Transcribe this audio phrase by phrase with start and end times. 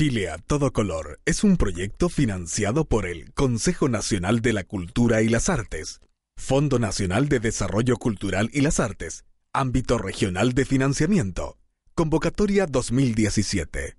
[0.00, 5.20] Chile a todo color es un proyecto financiado por el Consejo Nacional de la Cultura
[5.20, 6.00] y las Artes,
[6.38, 11.58] Fondo Nacional de Desarrollo Cultural y las Artes, Ámbito Regional de Financiamiento,
[11.94, 13.98] Convocatoria 2017.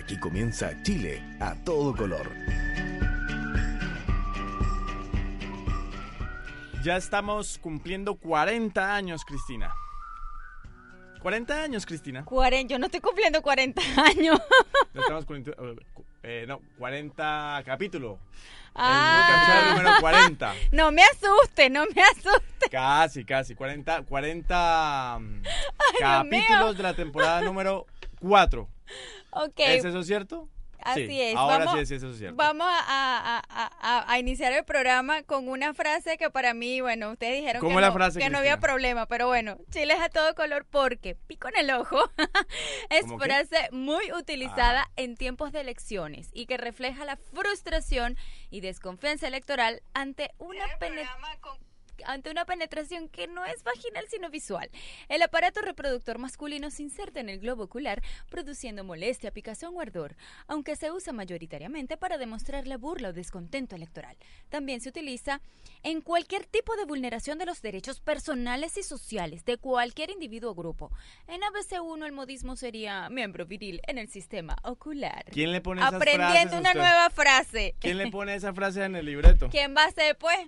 [0.00, 2.32] Aquí comienza Chile a todo color.
[6.82, 9.70] Ya estamos cumpliendo 40 años, Cristina.
[11.20, 12.24] 40 años, Cristina.
[12.24, 14.40] Cuaren- yo no estoy cumpliendo 40 años.
[14.94, 15.76] Ya estamos cumpliendo-
[16.22, 18.18] eh, no, 40 capítulos.
[18.74, 19.26] Ah.
[19.28, 20.54] El capítulo número 40.
[20.72, 22.70] No me asuste, no me asuste.
[22.70, 23.54] Casi, casi.
[23.54, 25.52] 40, 40 mm, Dios
[25.98, 27.86] capítulos de la temporada número
[28.20, 28.66] 4.
[29.32, 30.48] Ok, ¿Es eso cierto?
[30.82, 31.36] así Sí, es.
[31.36, 32.36] Ahora vamos, sí es eso cierto.
[32.36, 36.80] Vamos a, a- a- a- a iniciar el programa con una frase que para mí,
[36.80, 39.58] bueno, ustedes dijeron ¿Cómo que, es la no, frase, que no había problema, pero bueno,
[39.70, 41.98] Chile es a todo color porque pico en el ojo
[42.90, 44.90] es frase muy utilizada Ah.
[44.96, 48.16] en tiempos de elecciones y que refleja la frustración
[48.48, 51.58] y desconfianza electoral ante una penetración
[52.06, 54.70] ante una penetración que no es vaginal sino visual.
[55.08, 60.16] El aparato reproductor masculino se inserta en el globo ocular, produciendo molestia, picazón o ardor,
[60.46, 64.16] aunque se usa mayoritariamente para demostrar la burla o descontento electoral.
[64.48, 65.40] También se utiliza
[65.82, 70.54] en cualquier tipo de vulneración de los derechos personales y sociales de cualquier individuo o
[70.54, 70.90] grupo.
[71.26, 75.24] En ABC1 el modismo sería miembro viril en el sistema ocular.
[75.32, 76.80] ¿Quién le pone esas frases Aprendiendo a una usted?
[76.80, 77.74] nueva frase.
[77.78, 79.48] ¿Quién le pone esa frase en el libreto?
[79.50, 80.38] ¿Quién va a ser, pues?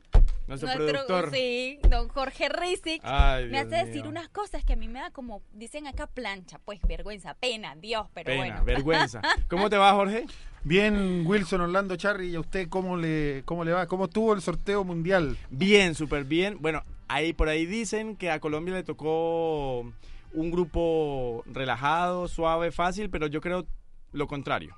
[0.60, 1.30] Nuestro productor.
[1.32, 3.00] Sí, don Jorge Rizik.
[3.04, 4.10] Ay, me Dios hace decir mío.
[4.10, 6.58] unas cosas que a mí me da como, dicen acá, plancha.
[6.64, 8.64] Pues vergüenza, pena, Dios, pero Pena, bueno.
[8.64, 9.20] vergüenza.
[9.48, 10.26] ¿Cómo te va, Jorge?
[10.64, 13.86] Bien, Wilson Orlando Charry, ¿y a usted cómo le, cómo le va?
[13.86, 15.36] ¿Cómo estuvo el sorteo mundial?
[15.50, 16.58] Bien, súper bien.
[16.60, 23.10] Bueno, ahí por ahí dicen que a Colombia le tocó un grupo relajado, suave, fácil,
[23.10, 23.66] pero yo creo
[24.12, 24.76] lo contrario.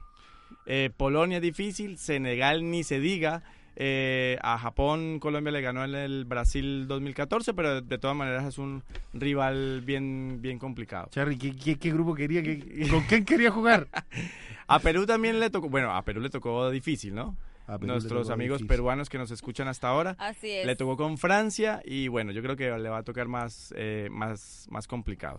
[0.66, 3.42] Eh, Polonia difícil, Senegal ni se diga.
[3.76, 8.58] Eh, a Japón, Colombia le ganó en el Brasil 2014, pero de todas maneras es
[8.58, 11.08] un rival bien, bien complicado.
[11.10, 12.42] Charry, ¿qué, qué, qué grupo quería?
[12.42, 13.88] ¿Qué- ¿Con quién quería jugar?
[14.66, 17.36] A Perú también le tocó, bueno, a Perú le tocó difícil, ¿no?
[17.66, 18.68] A Perú le Nuestros amigos difícil.
[18.68, 20.16] peruanos que nos escuchan hasta ahora.
[20.18, 20.64] Así es.
[20.66, 24.08] Le tocó con Francia y bueno, yo creo que le va a tocar más, eh,
[24.10, 25.36] más, más complicado.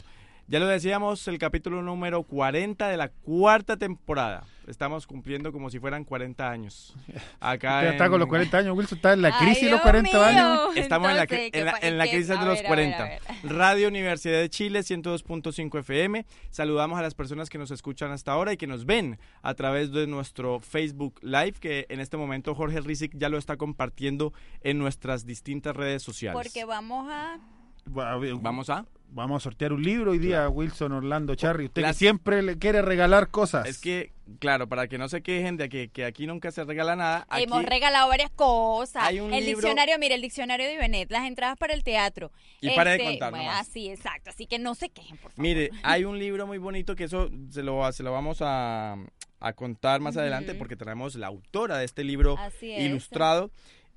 [0.48, 4.46] Ya lo decíamos, el capítulo número 40 de la cuarta temporada.
[4.68, 6.96] Estamos cumpliendo como si fueran 40 años.
[7.40, 9.70] Acá Usted está en- con los 40 años, Wilson está en la Ay, crisis de
[9.72, 10.60] los Dios 40 años.
[10.78, 12.66] Estamos en la, Entonces, cri- ¿qué en la, en crisis de los ver, a ver,
[12.68, 13.04] 40.
[13.04, 13.22] a ver.
[13.44, 16.26] Radio Universidad de Chile, 102.5 FM.
[16.52, 19.92] Saludamos a las personas que nos escuchan hasta ahora y que nos ven a través
[19.92, 24.32] de nuestro Facebook Live, que en este momento Jorge Rizik ya lo está compartiendo
[24.62, 26.40] en nuestras distintas redes sociales.
[26.40, 27.40] Porque vamos a...
[27.88, 28.86] Vamos a...
[29.16, 31.68] Vamos a sortear un libro hoy día, Wilson Orlando Charry.
[31.68, 33.66] Usted que siempre le quiere regalar cosas.
[33.66, 36.98] Es que, claro, para que no se quejen de que, que aquí nunca se regala
[36.98, 39.04] nada, aquí Hemos regalado varias cosas.
[39.06, 42.34] hay un el libro- diccionario, mira, el diccionario de Ibenet, las entradas para el teatro.
[42.60, 43.52] Y para de Este, contar bueno.
[43.52, 44.32] Así, exacto.
[44.32, 45.42] Así que no se quejen, por favor.
[45.42, 48.98] Mire, hay un libro muy bonito que eso se lo, se lo vamos a,
[49.40, 52.82] a contar más adelante porque tenemos la autora de este libro Así es.
[52.84, 53.50] ilustrado.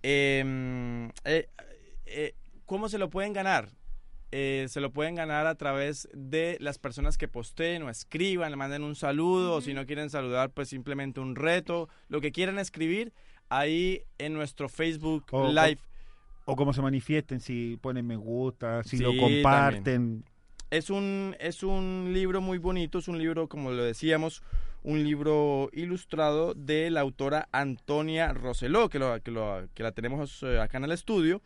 [0.04, 1.48] Eh, eh,
[2.06, 2.34] eh,
[2.66, 3.70] ¿Cómo se lo pueden ganar?
[4.30, 8.56] Eh, se lo pueden ganar a través de las personas que posteen o escriban, le
[8.56, 12.58] manden un saludo, o si no quieren saludar, pues simplemente un reto, lo que quieran
[12.58, 13.12] escribir
[13.48, 15.78] ahí en nuestro Facebook O- Live.
[16.44, 20.24] O cómo se manifiesten, si ponen me gusta, si Sí, lo comparten.
[20.70, 24.42] Es un, es un libro muy bonito, es un libro, como lo decíamos,
[24.82, 30.42] un libro ilustrado de la autora Antonia Roseló, que, lo, que, lo- que la tenemos
[30.42, 31.40] eh, acá en el estudio.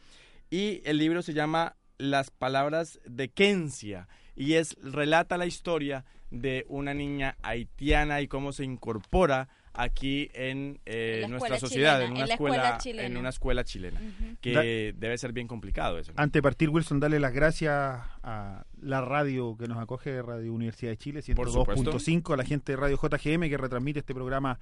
[0.51, 6.65] Y el libro se llama Las palabras de Kencia y es relata la historia de
[6.69, 12.25] una niña haitiana y cómo se incorpora aquí en eh, nuestra sociedad, chilena, en una
[12.25, 13.07] en escuela, escuela chilena.
[13.07, 14.37] en una escuela chilena, Ujú.
[14.41, 16.13] que debe ser bien complicado eso.
[16.13, 16.21] ¿no?
[16.23, 17.73] Antes de partir, Wilson, darle las gracias
[18.23, 21.93] a la radio que nos acoge, Radio Universidad de Chile, Por supuesto.
[21.93, 24.59] 102.5, a la gente de Radio JGM que retransmite este programa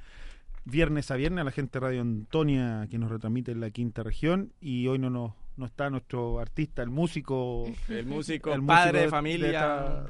[0.65, 4.03] viernes a viernes a la gente de Radio Antonia que nos retransmite en la quinta
[4.03, 9.03] región y hoy no nos no está nuestro artista, el músico, El músico, el padre
[9.03, 9.47] de familia.
[9.49, 10.07] de, esta-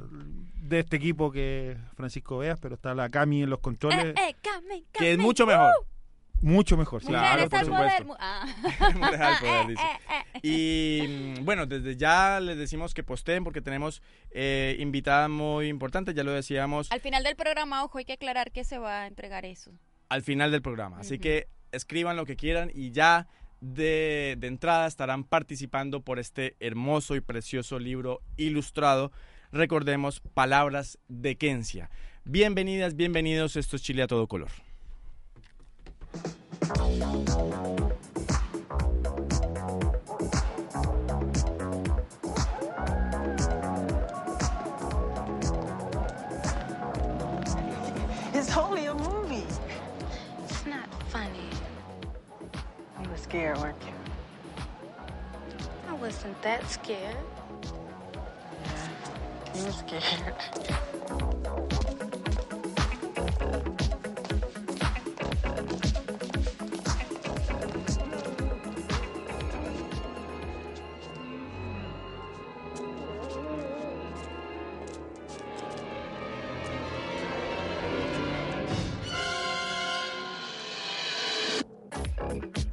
[0.62, 4.14] de este equipo que es Francisco Veas, pero está la Cami en los controles, Eh,
[4.31, 5.73] eh, Carmen, que es mucho mejor.
[6.43, 7.02] mucho mejor.
[7.02, 7.08] sí.
[7.08, 7.91] Claro, por al poder.
[7.91, 8.05] supuesto.
[8.06, 8.47] mu- ah.
[9.41, 9.82] Poder, dice.
[10.43, 16.25] Y bueno, desde ya les decimos que posteen porque tenemos eh, invitada muy importante, ya
[16.25, 19.44] lo decíamos Al final del programa, ojo, hay que aclarar que se va a entregar
[19.44, 19.73] eso.
[20.08, 20.99] al final del programa.
[21.00, 23.29] Así que escriban lo que quieran y ya
[23.61, 29.12] de, de entrada estarán participando por este hermoso y precioso libro ilustrado.
[29.53, 31.91] Recordemos, Palabras de Kencia.
[32.25, 34.51] Bienvenidas, bienvenidos, esto es Chile a todo color.
[53.31, 53.93] Scared, weren't you?
[55.88, 57.15] I wasn't that scared.
[59.55, 60.35] You were scared.
[82.19, 82.65] Cause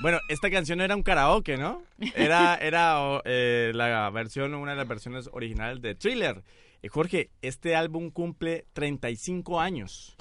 [0.00, 1.82] Bueno, esta canción era un karaoke, ¿no?
[2.14, 6.42] Era, era eh, la versión, una de las versiones originales de Thriller.
[6.80, 10.14] Eh, Jorge, este álbum cumple 35 años.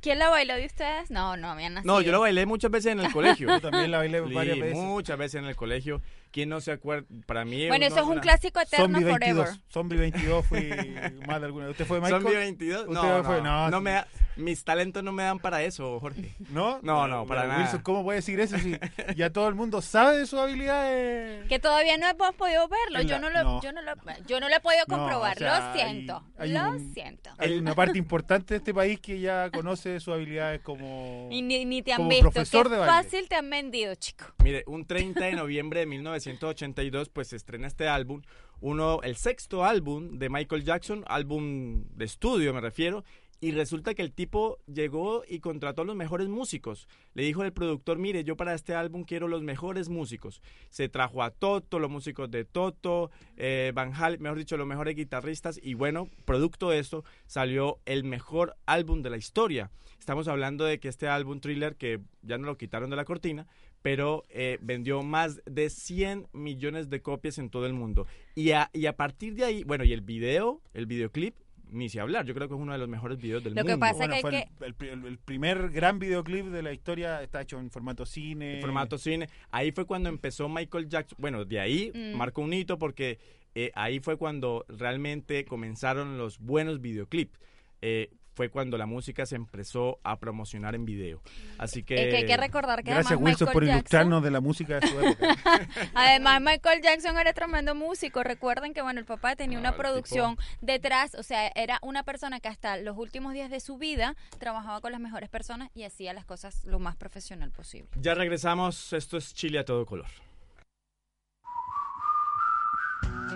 [0.00, 1.10] ¿Quién la bailó de ustedes?
[1.10, 1.92] No, no habían nacido.
[1.92, 3.48] No, yo lo bailé muchas veces en el colegio.
[3.50, 4.76] Yo también la bailé varias veces.
[4.78, 6.00] muchas veces en el colegio.
[6.30, 7.08] ¿Quién no se acuerda?
[7.26, 9.34] Para mí Bueno, eso es un clásico eterno Zombie forever.
[9.46, 9.60] 22.
[9.68, 10.70] Zombie 22 fui
[11.26, 11.72] más de alguna vez.
[11.72, 12.22] ¿Usted fue Michael?
[12.22, 12.80] Zombie 22.
[12.82, 13.42] ¿Usted No, fue?
[13.42, 14.06] no, No, me da-
[14.36, 16.34] mis talentos no me dan para eso, Jorge.
[16.50, 16.78] ¿No?
[16.82, 17.60] No, no, para nada.
[17.62, 18.76] Wilson, ¿cómo puede decir eso si
[19.16, 21.46] ya todo el mundo sabe de sus habilidades?
[21.48, 23.02] Que todavía no hemos podido verlo.
[23.02, 23.62] Yo no lo, no.
[23.62, 23.92] yo no lo,
[24.26, 25.36] yo no lo he podido No, comprobar.
[25.36, 26.22] o sea, lo siento.
[26.38, 27.30] hay- hay lo un- siento.
[27.38, 31.28] Hay una parte importante de este país que ya conoce sus habilidades como...
[31.30, 32.30] Y ni, ni te han como visto.
[32.30, 34.24] profesor Qué de fácil te han vendido, chico.
[34.44, 38.22] Mire, un 30 de noviembre de 1982, pues se estrena este álbum,
[38.60, 43.04] uno, el sexto álbum de Michael Jackson, álbum de estudio me refiero,
[43.40, 46.88] Y resulta que el tipo llegó y contrató los mejores músicos.
[47.14, 50.40] Le dijo al productor, mire, yo para este álbum quiero los mejores músicos.
[50.70, 54.96] Se trajo a Toto, los músicos de Toto, eh, Van Halen, mejor dicho, los mejores
[54.96, 55.60] guitarristas.
[55.62, 59.70] Y bueno, producto de esto salió el mejor álbum de la historia.
[59.98, 63.46] Estamos hablando de que este álbum thriller, que ya no lo quitaron de la cortina,
[63.82, 68.06] pero eh, vendió más de 100 millones de copias en todo el mundo.
[68.34, 71.34] Y a, y a partir de ahí, bueno, y el video, el videoclip,
[71.70, 73.72] ni si hablar, yo creo que es uno de los mejores videos del Lo que
[73.72, 73.80] mundo.
[73.80, 76.72] pasa Bueno, que fue que- el, el pri- el- el primer gran videoclip de la
[76.72, 78.56] historia está hecho en formato cine.
[78.56, 79.28] en formato cine.
[79.50, 81.16] Ahí fue cuando empezó Michael Jackson.
[81.20, 82.16] Bueno, de ahí Mm.
[82.16, 83.18] marcó un hito porque
[83.58, 87.38] eh, ahí fue cuando realmente comenzaron los buenos videoclips.
[87.80, 91.22] Eh, fue cuando la música se empezó a promocionar en video.
[91.58, 91.94] Así que...
[91.94, 94.40] Es que hay que recordar que Gracias además Wilson Michael por Jackson, ilustrarnos de la
[94.40, 95.36] música de su época.
[95.94, 98.22] además Michael Jackson era tremendo músico.
[98.22, 102.40] Recuerden que bueno, el papá tenía Ah, una producción detrás, o sea, era una persona
[102.40, 106.12] que hasta los últimos días de su vida trabajaba con las mejores personas y hacía
[106.12, 107.88] las cosas lo más profesional posible.
[107.96, 108.92] Ya regresamos.
[108.92, 110.06] Esto es Chile a todo color.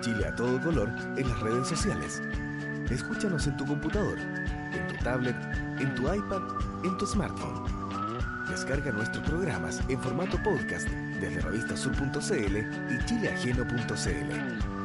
[0.03, 2.23] Chile a todo color en las redes sociales.
[2.91, 5.37] Escúchanos en tu computador, en tu tablet,
[5.79, 6.43] en tu iPad,
[6.85, 7.65] en tu smartphone.
[8.49, 10.89] Descarga nuestros programas en formato podcast
[11.21, 14.81] desde revistasur.cl y chileajeno.cl.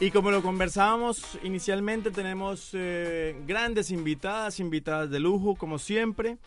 [0.00, 6.38] Y como lo conversábamos inicialmente, tenemos eh, grandes invitadas, invitadas de lujo, como siempre.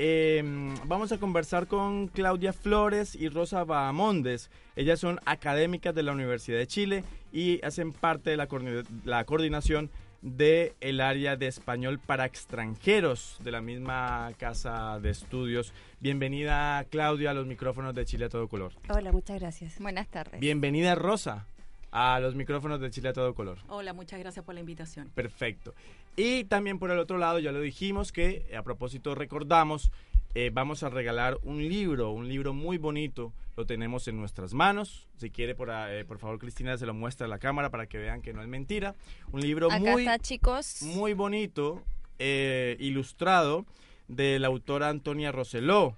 [0.00, 0.42] Eh,
[0.86, 4.48] vamos a conversar con Claudia Flores y Rosa Bahamondes.
[4.76, 9.24] Ellas son académicas de la Universidad de Chile y hacen parte de la, coordina- la
[9.24, 9.90] coordinación
[10.22, 15.72] del área de español para extranjeros de la misma casa de estudios.
[16.00, 18.72] Bienvenida Claudia a los micrófonos de Chile a todo color.
[18.88, 19.78] Hola, muchas gracias.
[19.80, 20.40] Buenas tardes.
[20.40, 21.46] Bienvenida Rosa
[21.90, 23.58] a los micrófonos de Chile a todo color.
[23.68, 25.08] Hola, muchas gracias por la invitación.
[25.14, 25.74] Perfecto.
[26.18, 29.92] Y también por el otro lado, ya lo dijimos que a propósito recordamos,
[30.34, 35.06] eh, vamos a regalar un libro, un libro muy bonito, lo tenemos en nuestras manos.
[35.16, 37.86] Si quiere, por, ah, eh, por favor, Cristina, se lo muestra a la cámara para
[37.86, 38.96] que vean que no es mentira.
[39.30, 40.82] Un libro Acá muy, está, chicos.
[40.82, 41.84] muy bonito,
[42.18, 43.64] eh, ilustrado,
[44.08, 45.96] de la autora Antonia Roseló.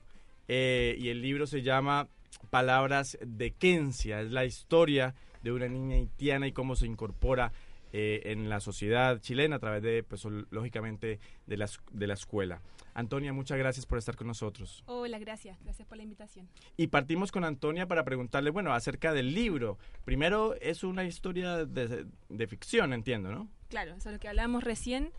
[0.48, 2.08] Eh, y el libro se llama
[2.50, 4.20] Palabras de Kencia.
[4.20, 7.52] Es la historia de una niña haitiana y cómo se incorpora
[7.92, 12.62] eh, en la sociedad chilena a través de, pues, lógicamente, de la, de la escuela.
[12.94, 14.82] Antonia, muchas gracias por estar con nosotros.
[14.86, 15.58] Hola, gracias.
[15.62, 16.48] Gracias por la invitación.
[16.76, 19.78] Y partimos con Antonia para preguntarle, bueno, acerca del libro.
[20.04, 23.48] Primero, es una historia de, de ficción, entiendo, ¿no?
[23.68, 25.12] Claro, eso es lo que hablábamos recién.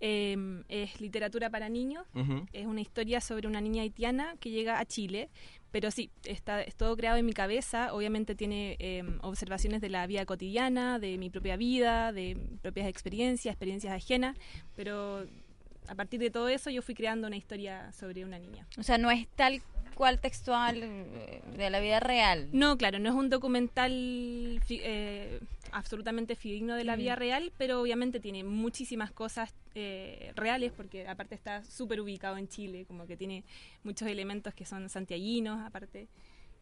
[0.00, 2.06] Eh, es literatura para niños.
[2.14, 2.46] Ujú.
[2.52, 5.28] Es una historia sobre una niña haitiana que llega a Chile.
[5.70, 7.94] Pero sí, está, es todo creado en mi cabeza.
[7.94, 13.52] Obviamente tiene eh, observaciones de la vida cotidiana, de mi propia vida, de propias experiencias,
[13.52, 14.36] experiencias ajenas.
[14.74, 15.26] Pero
[15.86, 18.66] a partir de todo eso yo fui creando una historia sobre una niña.
[18.78, 19.62] O sea, no es tal
[19.94, 22.48] cual textual eh, de la vida real.
[22.52, 23.92] No, claro, no es un documental
[24.70, 25.40] eh,
[25.72, 31.34] absolutamente fidedigno de la vida real, pero obviamente tiene muchísimas cosas eh, reales, porque aparte
[31.34, 33.44] está súper ubicado en Chile, como que tiene
[33.84, 36.08] muchos elementos que son santiaguinos, aparte.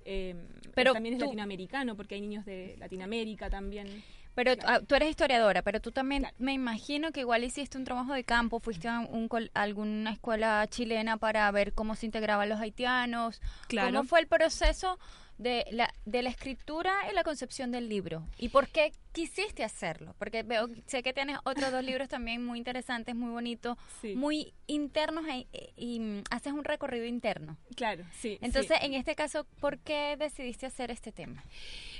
[0.04, 0.34] Eh,
[0.74, 4.02] Pero también es tú- latinoamericano, porque hay niños de Latinoamérica también.
[4.34, 4.80] Pero Claro.
[4.82, 6.36] ah, tú eres historiadora, pero tú también Claro.
[6.38, 10.64] me imagino que igual hiciste un trabajo de campo, fuiste a un a alguna escuela
[10.70, 13.40] chilena para ver cómo se integraban los haitianos.
[13.66, 13.88] Claro.
[13.88, 14.98] ¿Cómo fue el proceso
[15.38, 18.26] de la, de la escritura y la concepción del libro?
[18.38, 20.14] ¿Y por qué quisiste hacerlo?
[20.18, 24.52] Porque veo, sé que tienes otros dos libros también muy interesantes, muy bonitos, Sí, muy
[24.66, 27.56] internos e- e- y, mm, haces un recorrido interno.
[27.76, 28.30] claro, sí.
[28.30, 28.38] sí.
[28.42, 31.44] Entonces, en este caso, ¿por qué decidiste hacer este tema?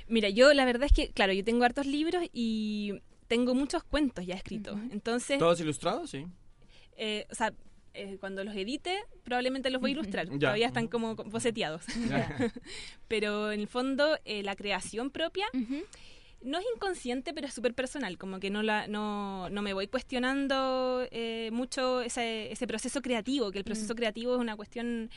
[0.07, 4.25] Mira, yo la verdad es que, claro, yo tengo hartos libros y tengo muchos cuentos
[4.25, 4.77] ya escritos.
[4.91, 6.09] Entonces, ¿Todos ilustrados?
[6.09, 6.25] Sí.
[6.97, 7.53] eh, o sea,
[8.01, 10.27] eh, cuando los edite, probablemente los voy a ilustrar.
[10.29, 10.37] Ya.
[10.39, 11.83] Todavía están como boceteados.
[13.07, 15.45] pero en el fondo, eh, la creación propia
[16.41, 18.17] no es inconsciente, pero es súper personal.
[18.17, 23.51] Como que no, la, no, no me voy cuestionando eh, mucho ese, ese proceso creativo,
[23.51, 23.97] que el proceso Mm.
[23.97, 25.09] creativo es una cuestión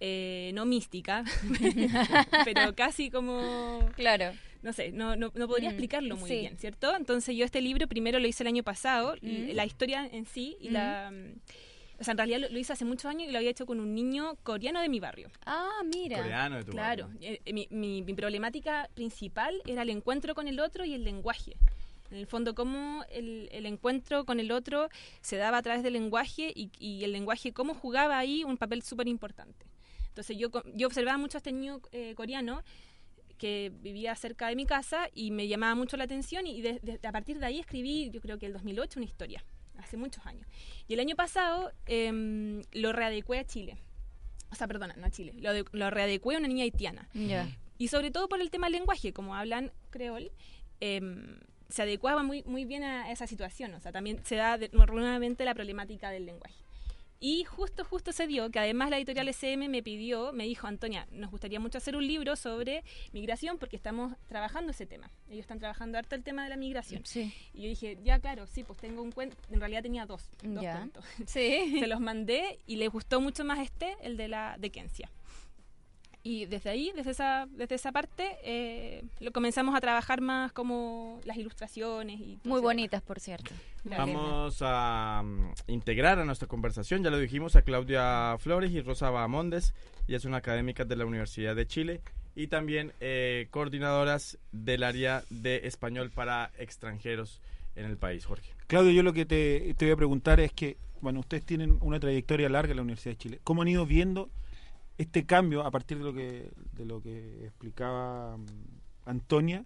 [0.00, 1.24] eh, no mística,
[2.44, 4.32] pero casi como Claro.
[4.62, 6.36] no sé, no, no, no podría Mm, explicarlo muy sí.
[6.40, 6.94] bien, ¿cierto?
[6.94, 9.54] Entonces yo este libro primero lo hice el año pasado, Mm.
[9.54, 11.10] la historia en sí, y la...
[12.00, 13.80] O sea, en realidad lo, lo hice hace muchos años y lo había hecho con
[13.80, 15.30] un niño coreano de mi barrio.
[15.46, 16.18] Ah, mira.
[16.18, 17.20] Coreano de tu Claro, barrio.
[17.28, 21.02] eh, eh, mi, mi- mi problemática principal era el encuentro con el otro y el
[21.04, 21.56] lenguaje.
[22.10, 24.88] En el fondo, cómo el, el encuentro con el otro
[25.20, 28.82] se daba a través del lenguaje y, y el lenguaje cómo jugaba ahí un papel
[28.82, 29.66] súper importante.
[30.08, 32.62] Entonces yo, co- yo observaba mucho a este niño eh, coreano
[33.36, 37.06] que vivía cerca de mi casa y me llamaba mucho la atención y de- de-
[37.06, 39.44] a partir de ahí escribí, yo creo que el 2008, una historia,
[39.78, 40.46] hace muchos años.
[40.86, 43.78] Y el año pasado em, lo readecué a Chile.
[44.50, 45.32] O sea, perdona, no a Chile.
[45.38, 47.08] Lo, de- lo readecué a una niña haitiana.
[47.78, 50.30] Y sobre todo por el tema del lenguaje, como hablan creol,
[50.80, 53.74] em, se adecuaba muy, muy bien a esa situación.
[53.74, 56.56] O sea, también se da de- nuevamente la problemática del lenguaje.
[57.20, 61.06] Y justo, justo se dio que además la editorial SM me pidió, me dijo, Antonia,
[61.10, 65.10] nos gustaría mucho hacer un libro sobre migración porque estamos trabajando ese tema.
[65.28, 67.02] Ellos están trabajando harto el tema de la migración.
[67.04, 67.34] Sí.
[67.52, 70.64] Y yo dije, ya claro, sí, pues tengo un cuento, en realidad tenía dos, dos
[70.64, 71.04] cuentos.
[71.26, 71.76] Sí.
[71.80, 75.10] Se los mandé y les gustó mucho más este, el de la de Kencia.
[76.22, 81.20] Y desde ahí, desde esa, desde esa parte, eh, lo comenzamos a trabajar más como
[81.24, 83.50] las ilustraciones y Muy bonitas, por cierto.
[83.84, 89.10] Vamos a mm, integrar a nuestra conversación, ya lo dijimos, a Claudia Flores y Rosa
[89.10, 89.74] Bahamondes.
[90.08, 92.00] Ellas son académicas de la Universidad de Chile
[92.34, 97.40] y también eh, coordinadoras del área de español para extranjeros
[97.76, 98.52] en el país, Jorge.
[98.66, 102.00] Claudio, yo lo que te, te voy a preguntar es que, bueno, ustedes tienen una
[102.00, 103.40] trayectoria larga en la Universidad de Chile.
[103.44, 104.28] ¿Cómo han ido viendo
[104.98, 108.44] este cambio a partir de lo que, de lo que explicaba mm,
[109.06, 109.64] Antonia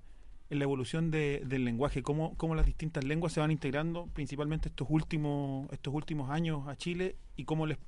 [0.50, 2.02] en la evolución de- del lenguaje?
[2.02, 6.76] ¿Cómo, ¿Cómo las distintas lenguas se van integrando principalmente estos últimos, estos últimos años a
[6.76, 7.78] Chile y cómo, les,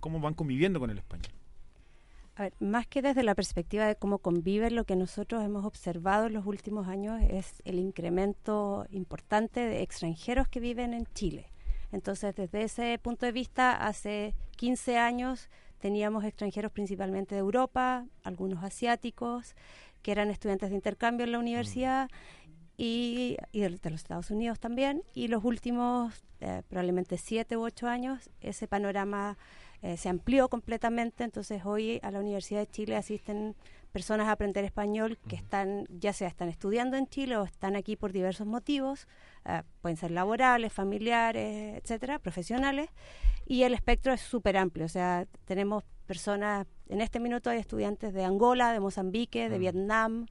[0.00, 1.32] cómo van conviviendo con el español?
[2.34, 6.28] A ver, más que desde la perspectiva de cómo conviven, lo que nosotros hemos observado
[6.28, 11.50] en los últimos años es el incremento importante de extranjeros que viven en Chile.
[11.90, 15.50] Entonces, desde ese punto de vista, hace 15 años
[15.82, 19.56] teníamos extranjeros principalmente de Europa, algunos asiáticos,
[20.00, 22.08] que eran estudiantes de intercambio en la universidad
[22.76, 25.02] y, y de, los Estados Unidos también.
[25.12, 29.36] Y los últimos eh, probablemente siete u ocho años, ese panorama
[29.82, 31.24] eh, se amplió completamente.
[31.24, 33.56] Entonces hoy a la Universidad de Chile asisten
[33.92, 37.94] personas a aprender español que están, ya sea están estudiando en Chile o están aquí
[37.94, 39.06] por diversos motivos,
[39.44, 42.88] eh, pueden ser laborales, familiares, etcétera, profesionales,
[43.46, 44.86] y el espectro es súper amplio.
[44.86, 49.60] O sea, tenemos personas, en este minuto hay estudiantes de Angola, de Mozambique, de Mm.
[49.60, 50.26] Vietnam,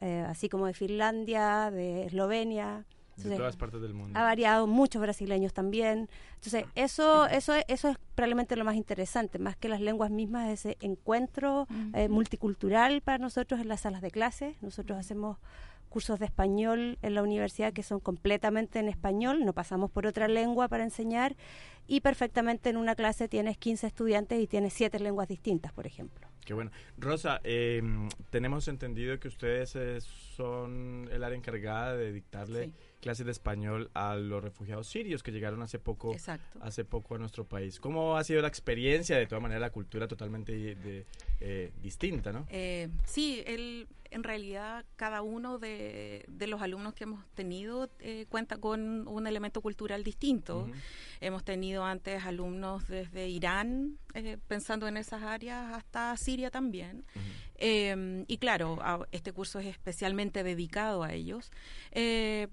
[0.00, 2.86] eh, así como de Finlandia, de Eslovenia.
[3.20, 4.18] De Entonces, todas partes del mundo.
[4.18, 6.08] ha variado, muchos brasileños también.
[6.34, 10.76] Entonces, eso, eso, eso es probablemente lo más interesante, más que las lenguas mismas, ese
[10.80, 14.56] encuentro eh, multicultural para nosotros en las salas de clase.
[14.60, 15.38] Nosotros hacemos
[15.90, 20.28] cursos de español en la universidad que son completamente en español, no pasamos por otra
[20.28, 21.36] lengua para enseñar
[21.86, 26.29] y perfectamente en una clase tienes 15 estudiantes y tienes 7 lenguas distintas, por ejemplo.
[26.44, 26.70] Qué bueno.
[26.98, 27.82] Rosa, eh,
[28.30, 32.72] tenemos entendido que ustedes eh, son el área encargada de dictarle Sí.
[33.00, 36.58] clases de español a los refugiados sirios que llegaron hace poco, Exacto.
[36.62, 37.78] hace poco a nuestro país.
[37.80, 39.16] ¿Cómo ha sido la experiencia?
[39.16, 41.06] De todas maneras, la cultura totalmente de-
[41.40, 42.46] eh, distinta, ¿no?
[42.50, 48.26] Eh, sí, el, en realidad cada uno de, de los alumnos que hemos tenido eh,
[48.28, 50.68] cuenta con un elemento cultural distinto.
[51.22, 57.04] Hemos tenido antes alumnos desde Irán, eh, pensando en esas áreas, hasta Siria también.
[57.56, 61.50] Eh, y claro, a- este curso es especialmente dedicado a ellos.
[61.92, 62.48] Eh,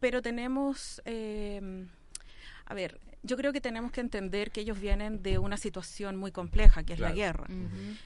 [0.00, 1.86] pero tenemos, eh,
[2.66, 6.30] a ver, yo creo que tenemos que entender que ellos vienen de una situación muy
[6.30, 7.46] compleja, que es la guerra.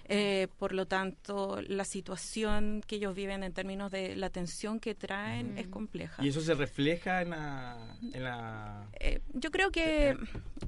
[0.07, 4.95] Eh, por lo tanto, la situación que ellos viven en términos de la tensión que
[4.95, 6.25] traen es compleja.
[6.25, 7.97] ¿Y eso se refleja en la...
[8.15, 8.89] En la...
[8.99, 10.17] Eh, yo creo que,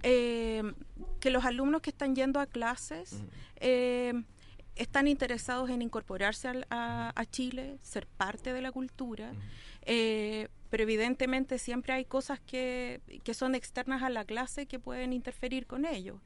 [0.02, 0.62] eh,
[1.20, 3.22] que los alumnos que están yendo a clases
[3.56, 4.12] eh,
[4.76, 9.32] están interesados en incorporarse al- a, a Chile, ser parte de la cultura,
[9.82, 15.12] eh, pero evidentemente siempre hay cosas que, que son externas a la clase que pueden
[15.12, 16.20] interferir con ello.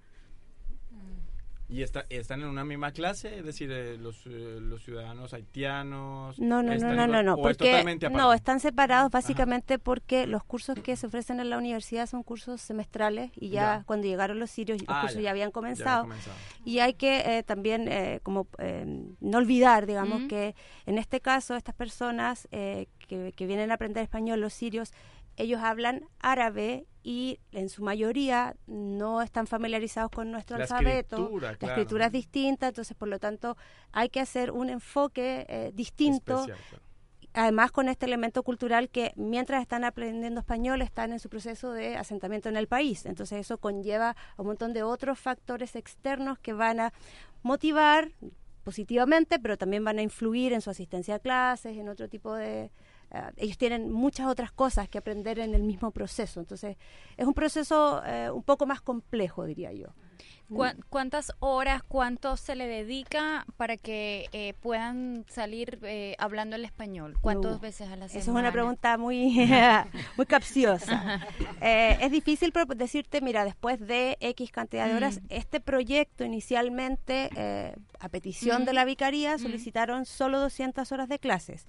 [1.68, 3.38] ¿Y está, están en una misma clase?
[3.38, 6.38] Es decir, eh, los, eh, los ciudadanos haitianos...
[6.38, 8.22] No, no, no, están no, no, no, ¿o es porque totalmente aparte?
[8.22, 12.60] no están separados básicamente porque los cursos que se ofrecen en la universidad son cursos
[12.60, 13.84] semestrales y ya, Ya.
[13.84, 15.22] cuando llegaron los sirios los Ah, cursos ya.
[15.24, 16.36] ya, habían Ya comenzado habían comenzado.
[16.64, 18.84] y hay que eh, también eh, como eh,
[19.20, 20.54] no olvidar, digamos que
[20.86, 24.92] en este caso estas personas eh, que, que vienen a aprender español, los sirios,
[25.36, 31.16] ellos hablan árabe y en su mayoría no están familiarizados con nuestro La alfabeto.
[31.18, 31.74] escritura, La claro.
[31.74, 33.56] escritura es distinta, entonces por lo tanto
[33.92, 36.84] hay que hacer un enfoque eh, distinto Especial, claro.
[37.32, 41.96] además con este elemento cultural que mientras están aprendiendo español están en su proceso de
[41.96, 43.06] asentamiento en el país.
[43.06, 46.92] Entonces eso conlleva a un montón de otros factores externos que van a
[47.44, 48.10] motivar
[48.64, 52.72] positivamente, pero también van a influir en su asistencia a clases, en otro tipo de...
[53.10, 56.40] eh, ellos tienen muchas otras cosas que aprender en el mismo proceso.
[56.40, 56.76] Entonces
[57.16, 59.88] es un proceso eh, un poco más complejo, diría yo.
[60.48, 66.64] ¿Cuá- ¿Cuántas horas, cuánto se le dedica para que eh, puedan salir eh, hablando el
[66.64, 67.16] español?
[67.20, 68.20] ¿Cuántas Uh, veces a la semana?
[68.22, 69.34] Esa es una pregunta muy,
[70.16, 71.20] muy capciosa.
[71.60, 75.26] Eh, es difícil decirte, mira, después de X cantidad de horas, Mm.
[75.30, 78.74] este proyecto inicialmente, eh, a petición de Mm.
[78.76, 79.38] la vicaría, Mm.
[79.40, 81.66] solicitaron solo 200 horas de clases.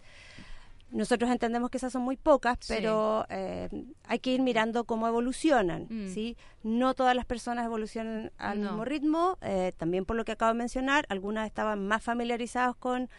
[0.89, 2.73] Nosotros entendemos que esas son muy pocas, Sí.
[2.75, 3.67] pero eh,
[4.05, 6.07] hay que ir mirando cómo evolucionan, Mm.
[6.13, 6.37] ¿sí?
[6.63, 8.69] No todas las personas evolucionan al No.
[8.69, 13.09] mismo ritmo, eh, también por lo que acabo de mencionar, algunas estaban más familiarizados con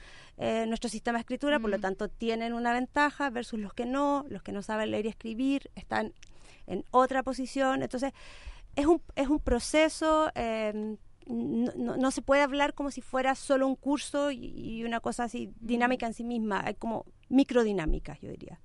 [0.40, 1.80] eh, nuestro sistema de escritura, por lo Mm.
[1.80, 5.68] tanto tienen una ventaja versus los que no, los que no saben leer y escribir
[5.74, 6.12] están
[6.68, 8.12] en otra posición, entonces
[8.76, 10.30] es un, es un proceso...
[10.36, 10.96] eh,
[11.30, 15.00] no, no- no se puede hablar como si fuera solo un curso y, y una
[15.00, 16.62] cosa así dinámica en sí misma.
[16.64, 18.60] Hay como microdinámicas, yo diría.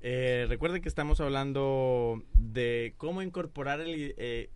[0.00, 4.50] Eh, recuerden que estamos hablando de cómo incorporar el i- eh,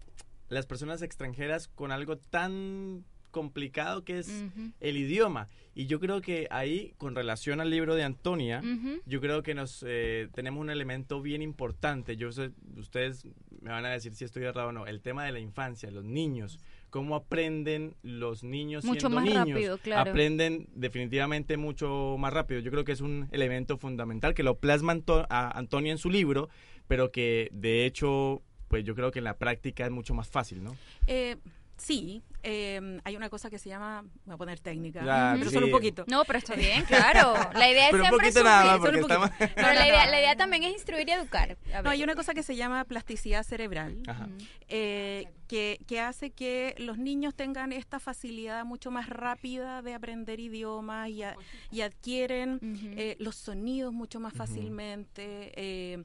[0.49, 4.45] las personas extranjeras con algo tan complicado que es
[4.81, 5.49] el idioma.
[5.75, 8.61] Y yo creo que ahí, con relación al libro de Antonia,
[9.07, 12.17] yo creo que nos eh, tenemos un elemento bien importante.
[12.19, 13.27] Yo sé, ustedes
[13.63, 14.87] me van a decir si estoy errado o no.
[14.87, 16.59] El tema de la infancia, los niños.
[16.93, 19.49] Cómo aprenden los niños Mucho siendo más niños.
[19.49, 20.11] rápido, claro.
[20.11, 22.61] Aprenden definitivamente mucho más rápido.
[22.61, 26.11] Yo creo que es un elemento fundamental que lo plasma Anto- a Antonia en su
[26.11, 26.51] libro,
[26.89, 30.63] pero que de hecho, pues yo creo que en la práctica es mucho más fácil,
[30.63, 30.77] ¿no?
[31.07, 31.37] Eh,
[31.77, 35.55] sí, eh, hay una cosa que se llama, voy a poner técnica, Ya, pero sí.
[35.55, 36.05] solo un poquito.
[36.09, 37.35] No, pero está bien, claro.
[37.55, 39.31] La idea es Pero un siempre poquito nada subir, solo un estamos...
[39.39, 41.57] Pero la idea, la idea también es instruir y educar.
[41.85, 44.29] No, hay una cosa que se llama plasticidad cerebral, Ajá.
[44.69, 50.41] eh, que, que hace que los niños tengan esta facilidad mucho más rápida de aprender
[50.41, 51.37] idiomas y, a-
[51.71, 52.59] y adquieren
[52.97, 56.05] eh, los sonidos mucho más fácilmente eh,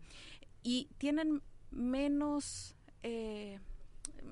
[0.64, 2.76] y tienen menos...
[3.04, 3.60] eh,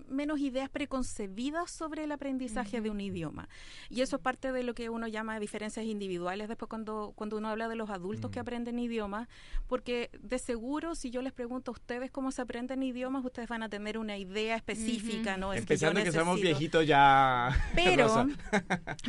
[0.07, 3.49] menos ideas preconcebidas sobre el aprendizaje de un idioma.
[3.89, 7.49] Y eso es parte de lo que uno llama diferencias individuales después cuando, cuando uno
[7.49, 9.27] habla de los adultos que aprenden idiomas,
[9.67, 13.63] porque de seguro si yo les pregunto a ustedes cómo se aprenden idiomas, ustedes van
[13.63, 15.39] a tener una idea específica, Ujú.
[15.39, 15.53] ¿no?
[15.53, 17.49] Es Empezando que, yo somos viejitos ya...
[17.75, 18.27] Pero,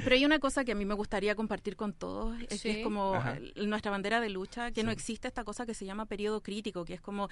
[0.03, 2.85] pero hay una cosa que a mí me gustaría compartir con todos, es que es
[2.85, 3.39] como Ajá.
[3.57, 6.95] nuestra bandera de lucha, que no existe esta cosa que se llama periodo crítico, que
[6.95, 7.29] es como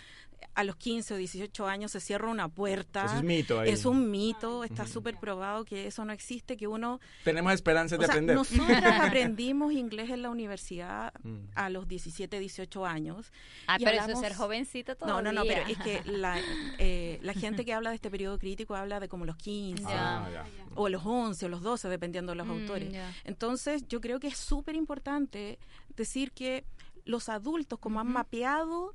[0.55, 3.05] a los 15 o 18 años se cierra una puerta.
[3.05, 3.71] Eso es mito ahí.
[3.71, 7.01] Es un mito, está súper probado que eso no existe, que uno...
[7.25, 8.37] Tenemos esperanzas O de sea, aprender.
[8.37, 11.49] nosotras aprendimos inglés en la universidad Mm.
[11.55, 13.33] a los 17, 18 años.
[13.67, 15.33] Ah, y pero eso es ser jovencita No, todavía.
[15.33, 16.39] no, no, pero es que la,
[16.79, 20.25] eh, la gente que habla de este periodo crítico habla de como los 15 Ya.
[20.27, 20.47] Ah, ya.
[20.75, 22.93] o los 11 o los 12, dependiendo de los Mm, autores.
[22.93, 23.13] ya.
[23.25, 25.59] Entonces, yo creo que es súper importante
[25.97, 26.65] decir que
[27.05, 28.93] los adultos, como han mapeado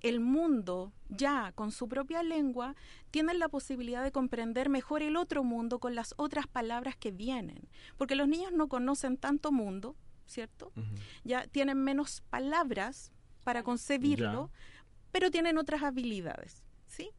[0.00, 2.74] el mundo ya con su propia lengua,
[3.12, 7.68] tienen la posibilidad de comprender mejor el otro mundo con las otras palabras que vienen.
[7.98, 9.94] Porque los niños no conocen tanto mundo,
[10.26, 10.72] ¿cierto?
[11.22, 13.12] Ya tienen menos palabras
[13.44, 14.50] para concebirlo,
[15.12, 17.10] pero tienen otras habilidades, ¿sí?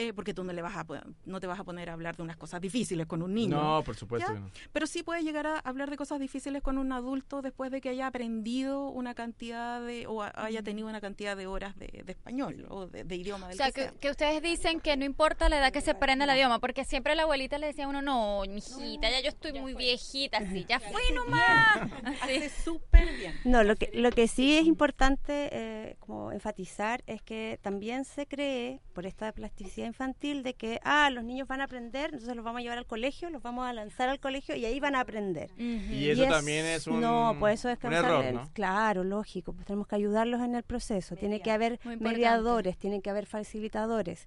[0.00, 0.86] Eh, porque tú no le vas a
[1.24, 3.60] no te vas a poner a hablar de unas cosas difíciles con un niño.
[3.60, 4.50] No, por supuesto que no.
[4.72, 7.88] Pero sí puedes llegar a hablar de cosas difíciles con un adulto después de que
[7.88, 12.12] haya aprendido una cantidad de, o a- haya tenido una cantidad de horas de, de
[12.12, 13.92] español o de, de idioma O sea, que que, sea.
[13.98, 17.16] que ustedes dicen que no importa la edad que se aprenda el idioma, porque siempre
[17.16, 20.78] la abuelita le decía a uno, no, mijita, ya yo estoy muy viejita, así, ya
[20.78, 21.90] fui nomás.
[22.22, 23.34] Hace súper bien.
[23.44, 28.26] No, lo que, lo que sí es importante eh, como enfatizar es que también se
[28.26, 32.44] cree, por esta plasticidad infantil, de que, ah, los niños van a aprender, entonces los
[32.44, 35.00] vamos a llevar al colegio, los vamos a lanzar al colegio y ahí van a
[35.00, 35.50] aprender.
[35.58, 38.24] Y eso es- también es un, No, pues eso es un error.
[38.52, 41.16] Claro, lógico, pues tenemos que ayudarlos en el proceso.
[41.16, 41.80] Tiene que haber
[42.14, 44.26] mediadores, tienen que haber facilitadores.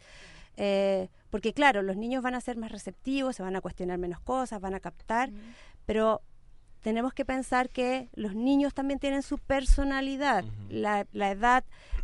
[0.58, 4.19] Eh, porque claro, los niños van a ser más receptivos, se van a cuestionar menos
[4.19, 5.30] cosas, van a captar,
[5.86, 6.21] pero
[6.82, 10.43] tenemos que pensar que los niños también tienen su personalidad.
[10.69, 11.63] La edad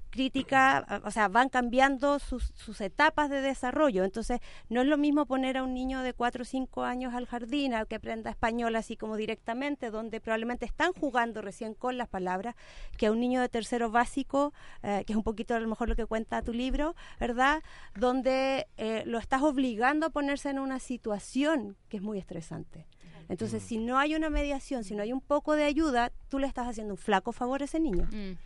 [0.10, 4.04] crítica, o sea, van cambiando sus, sus etapas de desarrollo.
[4.04, 4.40] Entonces,
[4.70, 7.74] no es lo mismo poner a un niño de 4 o 5 años al jardín,
[7.74, 12.56] al que aprenda español así como directamente, donde probablemente están jugando recién con las palabras,
[12.98, 15.90] que a un niño de tercero básico, eh, que es un poquito a lo mejor
[15.90, 17.64] lo que cuenta tu libro, ¿verdad?
[17.96, 22.88] Donde eh, lo estás obligando a ponerse en una situación que es muy estresante.
[23.30, 26.48] Entonces, si no hay una mediación, si no hay un poco de ayuda, tú le
[26.48, 28.08] estás haciendo un flaco favor a ese niño.
[28.12, 28.38] Mm.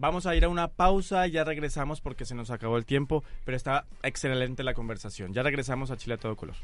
[0.00, 3.54] Vamos a ir a una pausa, ya regresamos porque se nos acabó el tiempo, pero
[3.54, 5.34] está excelente la conversación.
[5.34, 6.56] Ya regresamos a Chile a todo color.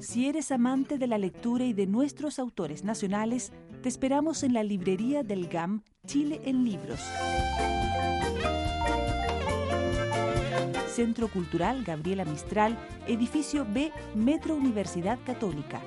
[0.00, 4.62] Si eres amante de la lectura y de nuestros autores nacionales, te esperamos en la
[4.62, 6.98] librería del GAM Chile en Libros.
[10.98, 15.80] Centro Cultural Gabriela Mistral, edificio B, Metro Universidad Católica.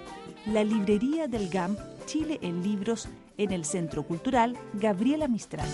[0.45, 5.67] La librería del GAM Chile en Libros en el Centro Cultural Gabriela Mistral.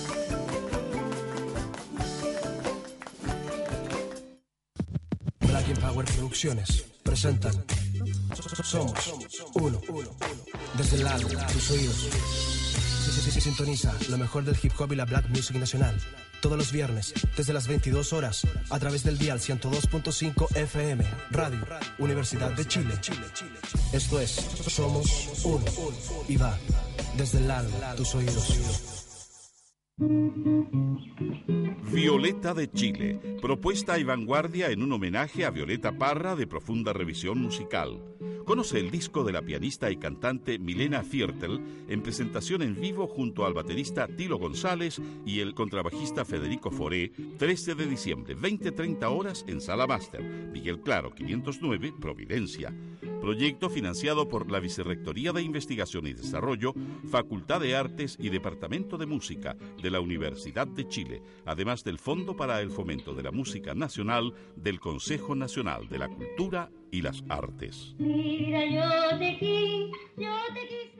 [5.41, 7.53] Black Power Producciones presentan
[8.63, 9.13] Somos
[9.53, 9.79] Uno.
[10.79, 12.09] Desde el lado, tus oídos.
[13.05, 15.95] Sí, sí, sí, Sintoniza lo mejor del hip hop y la black music nacional.
[16.41, 21.65] Todos los viernes, desde las 22 horas, a través del dial 102.5 FM, Radio,
[21.97, 22.93] Universidad de Chile.
[23.91, 24.31] Esto es
[24.67, 25.65] Somos Uno.
[26.27, 26.57] Y va
[27.17, 28.96] desde el alma, tus oídos.
[31.91, 37.39] Violeta de Chile, propuesta y vanguardia en un homenaje a Violeta Parra de profunda revisión
[37.39, 37.99] musical.
[38.45, 43.45] Conoce el disco de la pianista y cantante Milena Viertel en presentación en vivo junto
[43.45, 49.61] al baterista Tilo González y el contrabajista Federico Foré, 13 de diciembre, 20-30 horas en
[49.61, 52.71] Sala Master, Miguel Claro, 509, Providencia.
[53.19, 56.73] Proyecto financiado por la Vicerrectoría de Investigación y Desarrollo,
[57.09, 62.35] Facultad de Artes y Departamento de Música de la Universidad de Chile, además del Fondo
[62.35, 67.23] para el Fomento de la Música Nacional del Consejo Nacional de la Cultura y las
[67.29, 67.95] Artes.
[67.97, 70.97] Mira, yo te quise, yo te quise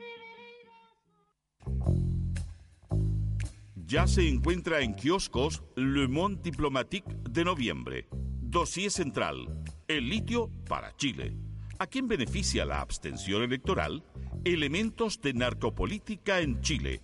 [3.88, 8.06] Ya se encuentra en kioscos Le Monde Diplomatique de noviembre.
[8.12, 9.62] Dossier central.
[9.88, 11.34] El litio para Chile.
[11.78, 14.04] ¿A quién beneficia la abstención electoral?
[14.44, 17.00] Elementos de narcopolítica en Chile.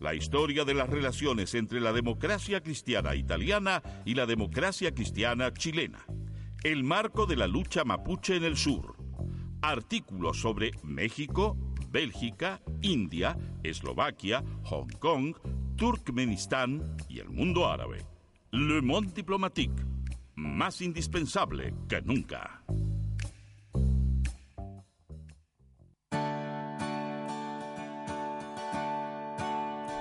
[0.00, 6.06] La historia de las relaciones entre la democracia cristiana italiana y la democracia cristiana chilena.
[6.64, 8.96] El marco de la lucha mapuche en el sur.
[9.60, 11.54] Artículos sobre México,
[11.90, 15.34] Bélgica, India, Eslovaquia, Hong Kong,
[15.76, 18.06] Turkmenistán y el mundo árabe.
[18.52, 19.84] Le Monde Diplomatique.
[20.34, 22.64] Más indispensable que nunca.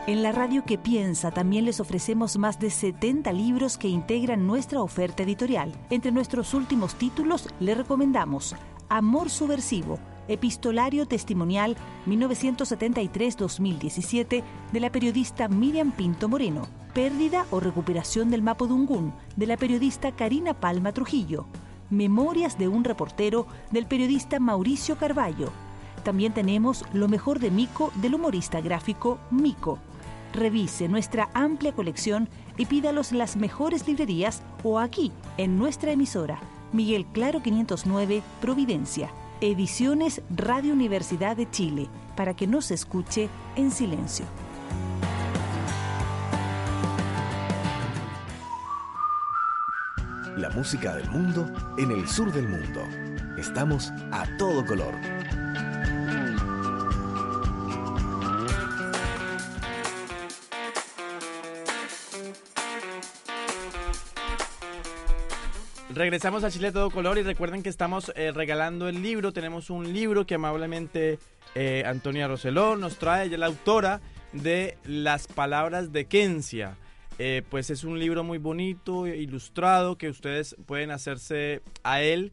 [0.09, 4.81] En la radio que piensa también les ofrecemos más de 70 libros que integran nuestra
[4.81, 5.71] oferta editorial.
[5.91, 8.55] Entre nuestros últimos títulos le recomendamos
[8.89, 18.41] Amor Subversivo, Epistolario Testimonial 1973-2017 de la periodista Miriam Pinto Moreno, Pérdida o Recuperación del
[18.41, 21.45] Mapudungún de la periodista Karina Palma Trujillo,
[21.91, 25.51] Memorias de un reportero del periodista Mauricio Carballo.
[26.03, 29.77] También tenemos Lo mejor de Mico del humorista gráfico Mico.
[30.33, 36.39] Revise nuestra amplia colección y pídalos las mejores librerías o aquí, en nuestra emisora.
[36.71, 39.09] Miguel Claro 509, Providencia.
[39.41, 44.25] Ediciones Radio Universidad de Chile, para que no se escuche en silencio.
[50.35, 52.81] La música del mundo en el sur del mundo.
[53.37, 54.93] Estamos a todo color.
[65.99, 69.33] Regresamos a Chile todo color y recuerden que estamos eh, regalando el libro.
[69.33, 71.19] Tenemos un libro que amablemente
[71.55, 73.99] eh, Antonia Roseló nos trae, ella es la autora
[74.31, 76.77] de Las Palabras de Kencia.
[77.17, 82.31] Eh, pues es un libro muy bonito, ilustrado, que ustedes pueden hacerse a él.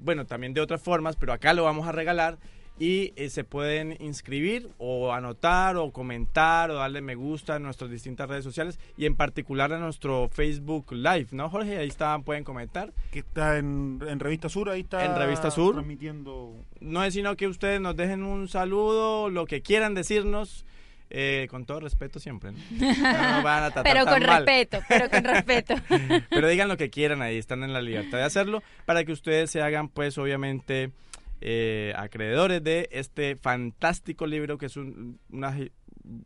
[0.00, 2.36] bueno, también de otras formas, pero acá lo vamos a regalar.
[2.78, 7.90] Y eh, se pueden inscribir o anotar o comentar o darle me gusta en nuestras
[7.90, 11.78] distintas redes sociales y en particular a nuestro Facebook Live, ¿no, Jorge?
[11.78, 12.92] Ahí estaban, pueden comentar.
[13.10, 15.04] Que está en, en Revista Sur, ahí está.
[15.06, 15.74] En Revista Sur.
[15.74, 16.54] Transmitiendo.
[16.80, 20.66] No es sino que ustedes nos dejen un saludo, lo que quieran decirnos,
[21.08, 22.52] eh, con todo respeto siempre.
[22.52, 22.58] ¿no?
[22.78, 24.44] No nos van a tratar Pero tan con mal.
[24.44, 25.74] respeto, pero con respeto.
[26.28, 29.50] Pero digan lo que quieran ahí, están en la libertad de hacerlo para que ustedes
[29.50, 30.90] se hagan, pues, obviamente,
[31.40, 35.56] eh, acreedores de este fantástico libro que es un- una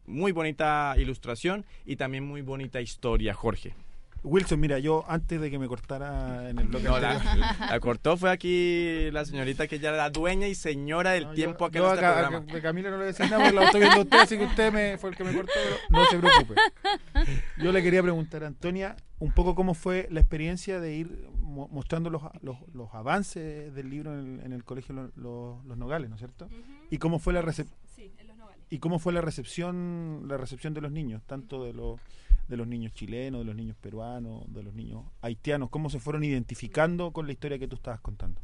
[0.06, 3.74] muy bonita ilustración y también muy bonita historia, Jorge.
[4.22, 7.80] Wilson, mira, yo antes de que me cortara en el bloque No, la, anterior- la
[7.80, 11.78] cortó fue aquí la señorita que ya era la dueña y señora del tiempo acá
[11.78, 12.44] Yo en este acá- programa.
[12.46, 14.72] acá- Camila no le decía nada porque la estoy viendo a usted, así que usted
[14.74, 16.54] me, fue el que me cortó, pero no se preocupe.
[17.56, 21.26] Yo le quería preguntar a Antonia un poco cómo fue la experiencia de ir
[21.60, 25.62] mo- mostrando los, los, los avances del libro en el, en el colegio Lo- Lo-
[25.66, 26.48] Los Nogales, ¿no es cierto?
[26.90, 28.64] Y cómo fue la recep- Sí, en los Nogales.
[28.70, 32.00] y cómo fue la recepción la recepción de los niños, tanto de los
[32.48, 36.24] de los niños chilenos, de los niños peruanos, de los niños haitianos, cómo se fueron
[36.24, 38.40] identificando con la historia que tú estabas contando.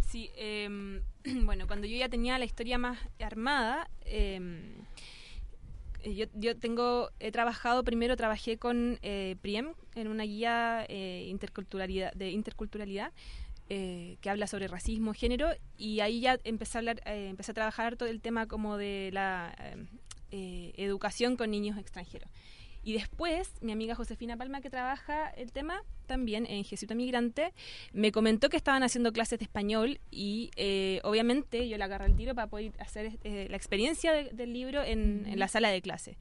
[0.00, 1.02] Sí, em,
[1.44, 4.76] bueno, cuando yo ya tenía la historia más armada, eh,
[6.12, 12.12] yo, yo tengo, he trabajado, primero trabajé con eh, PRIEM en una guía eh, interculturalidad,
[12.12, 13.12] de interculturalidad
[13.70, 17.54] eh, que habla sobre racismo, género, y ahí ya empecé a, hablar, eh, empecé a
[17.54, 19.86] trabajar todo el tema como de la eh,
[20.32, 22.28] eh, educación con niños extranjeros.
[22.84, 27.52] Y después, mi amiga Josefina Palma, que trabaja el tema también en Jesuita Migrante,
[27.94, 32.14] me comentó que estaban haciendo clases de español y eh, obviamente yo la agarré al
[32.16, 35.80] tiro para poder hacer eh, la experiencia de- del libro en, en la sala de
[35.80, 36.18] clase.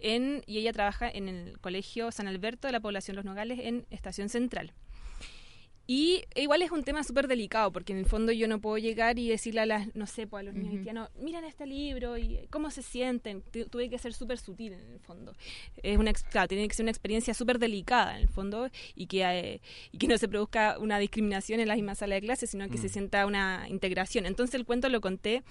[0.00, 3.86] En, y ella trabaja en el Colegio San Alberto de la Población Los Nogales en
[3.90, 4.72] Estación Central.
[5.94, 9.18] Y igual es un tema súper delicado, porque en el fondo yo no puedo llegar
[9.18, 10.76] y decirle a las, no sé, pues a los niños Ujú.
[10.78, 13.42] haitianos, miren este libro y cómo se sienten.
[13.52, 15.34] Tu- tuve que ser súper sutil en el fondo.
[15.82, 19.20] Es una, claro, tiene que ser una experiencia súper delicada en el fondo y que,
[19.22, 19.60] eh,
[19.92, 22.78] y que no se produzca una discriminación en la misma sala de clase, sino que
[22.78, 22.90] se Mm.
[22.90, 24.24] sienta una integración.
[24.24, 25.42] Entonces el cuento lo conté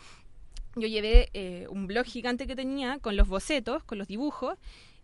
[0.77, 4.58] yo llevé eh, un blog gigante que tenía con los bocetos, con los dibujos,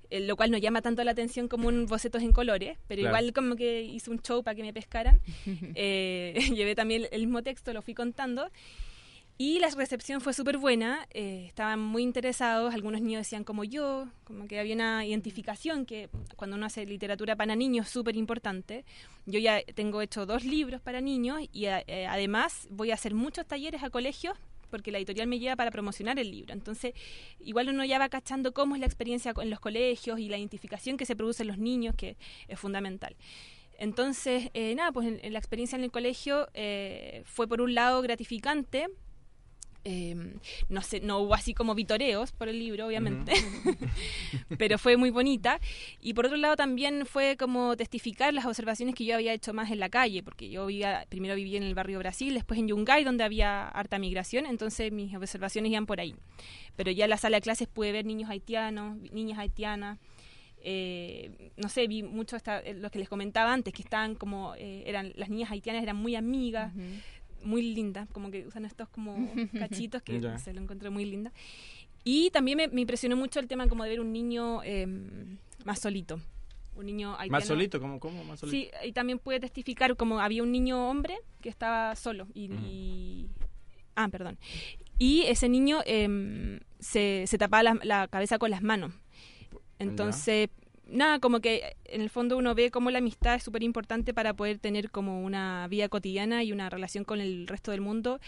[0.10, 3.18] eh, lo cual no llama tanto la atención como un bocetos en colores, pero Claro.
[3.18, 5.20] igual como que hice un show para que me pescaran.
[5.76, 8.50] Eh, llevé también el mismo texto, lo fui contando.
[9.40, 14.08] Y la recepción fue súper buena, eh, estaban muy interesados, algunos niños decían como yo,
[14.24, 18.84] como que había una identificación que cuando uno hace literatura para niños es súper importante.
[19.28, 23.14] Yo ya tengo hecho dos libros para niños y a- eh, además voy a hacer
[23.14, 24.36] muchos talleres a colegios
[24.70, 26.54] porque la editorial me lleva para promocionar el libro.
[26.54, 26.94] Entonces,
[27.40, 30.98] igual uno ya va cachando cómo es la experiencia en los colegios y la identificación
[30.98, 33.16] que se produce en los niños, que es fundamental.
[33.78, 38.02] Entonces, eh, nada, pues en la experiencia en el colegio eh, fue por un lado
[38.02, 38.88] gratificante.
[39.90, 40.16] Eh,
[40.68, 43.32] no sé, no hubo así como vitoreos por el libro, obviamente,
[44.58, 45.62] pero fue muy bonita.
[46.02, 49.72] Y por otro lado también fue como testificar las observaciones que yo había hecho más
[49.72, 53.06] en la calle, porque yo vivía, primero viví en el barrio Brasil, después en Yungay,
[53.06, 56.16] donde había harta migración, entonces mis observaciones iban por ahí.
[56.76, 60.00] Pero ya en la sala de clases pude ver niños haitianos, niñas haitianas,
[60.70, 64.54] eh, no sé, vi mucho hasta eh, lo que les comentaba antes, que estaban como,
[64.56, 66.74] eh, eran las niñas haitianas eran muy amigas,
[67.48, 69.16] muy lindas, como que usan estos como
[69.60, 71.32] cachitos que no sé, lo encontré muy linda.
[72.04, 74.86] Y también me, me impresionó mucho el tema como de ver un niño eh,
[75.66, 76.20] más solito.
[76.76, 77.32] Un niño haitiano.
[77.32, 78.00] Más solito, ¿cómo?
[78.00, 78.56] cómo más solito?
[78.56, 82.46] Sí, y también pude testificar como había un niño hombre que estaba solo y...
[82.54, 83.30] y-
[83.96, 84.38] ah, perdón.
[85.00, 88.94] Y ese niño em, se, se tapaba la, la cabeza con las manos.
[89.80, 90.50] Entonces,
[90.90, 94.34] nada, como que en el fondo uno ve como la amistad es súper importante para
[94.34, 98.20] poder tener como una vida cotidiana y una relación con el resto del mundo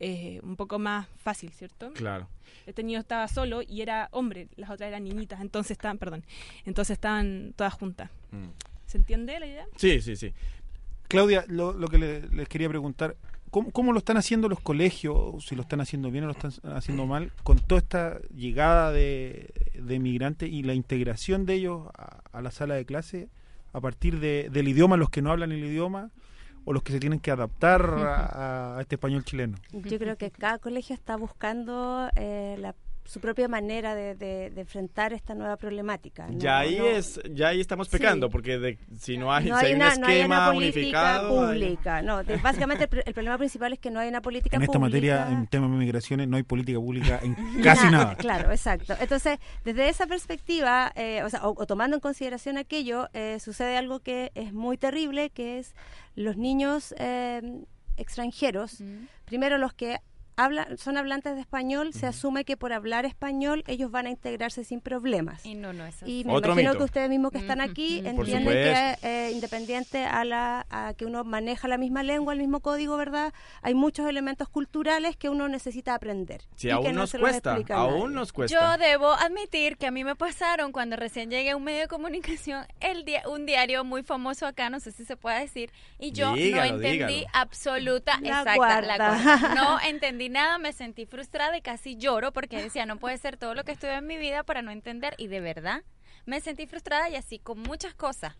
[0.00, 1.92] eh, un poco más fácil, ¿cierto?
[1.92, 2.28] Claro.
[2.66, 6.24] Este niño estaba solo y era hombre, las otras eran niñitas, entonces estaban, perdón,
[6.64, 8.10] entonces estaban todas juntas.
[8.30, 8.48] Mm.
[8.86, 9.66] ¿Se entiende la idea?
[9.76, 10.32] Sí, sí, sí.
[11.08, 13.16] Claudia, lo, lo que le- les quería preguntar,
[13.52, 15.44] ¿cómo, lo están haciendo los colegios?
[15.46, 19.52] Si lo están haciendo bien o lo están haciendo mal, con toda esta llegada de,
[19.74, 23.28] de migrantes y la integración de ellos a, a la sala de clase
[23.72, 26.10] a partir de- del idioma, los que no hablan el idioma
[26.64, 29.58] o los que se tienen que adaptar a, a este español chileno.
[29.72, 34.60] Yo creo que cada colegio está buscando eh, la- su propia manera de, de- de
[34.60, 36.28] enfrentar esta nueva problemática.
[36.28, 36.38] ¿no?
[36.38, 37.96] ya ahí No- es, ya ahí estamos Sí.
[37.98, 40.36] pecando, porque de- si no hay, no si hay, hay un una, no hay esquema
[40.36, 42.02] una política unificado, hay- pública.
[42.02, 44.62] No, de- básicamente el, pr- el problema principal es que no hay una política En
[44.62, 45.16] esta pública.
[45.18, 48.14] materia, en tema de migraciones, no hay política pública en casi nada.
[48.14, 48.94] Claro, exacto.
[49.00, 53.76] Entonces, desde esa perspectiva, eh, o, sea, o, o tomando en consideración aquello, eh, sucede
[53.76, 55.74] algo que es muy terrible, que es
[56.14, 57.42] los niños eh,
[57.96, 58.82] extranjeros,
[59.24, 59.98] primero los que
[60.36, 64.64] hablan, son hablantes de español, se asume que por hablar español ellos van a integrarse
[64.64, 65.44] sin problemas.
[65.44, 66.24] Y no, no es Y así.
[66.24, 66.78] me Otro imagino mito.
[66.78, 71.24] que ustedes mismos que están aquí entienden que eh, independiente a la a que uno
[71.24, 73.32] maneja la misma lengua, el mismo código, ¿verdad?
[73.62, 76.42] Hay muchos elementos culturales que uno necesita aprender.
[76.56, 78.14] Sí, y que aún no nos se los cuesta, explica aún nadie.
[78.14, 78.76] nos Yo cuesta.
[78.78, 82.64] debo admitir que a mí me pasaron cuando recién llegué a un medio de comunicación,
[82.80, 86.32] el dia- un diario muy famoso acá, no sé si se puede decir, y yo
[86.34, 87.26] Dígalo, no entendí dígalo.
[87.32, 89.54] absoluta, La exacta, la guarda.
[89.54, 93.54] No entendí nada, me sentí frustrada y casi lloro porque decía, no puede ser todo
[93.54, 95.82] lo que estudié en mi vida para no entender, y de verdad
[96.26, 98.34] me sentí frustrada y así con muchas cosas.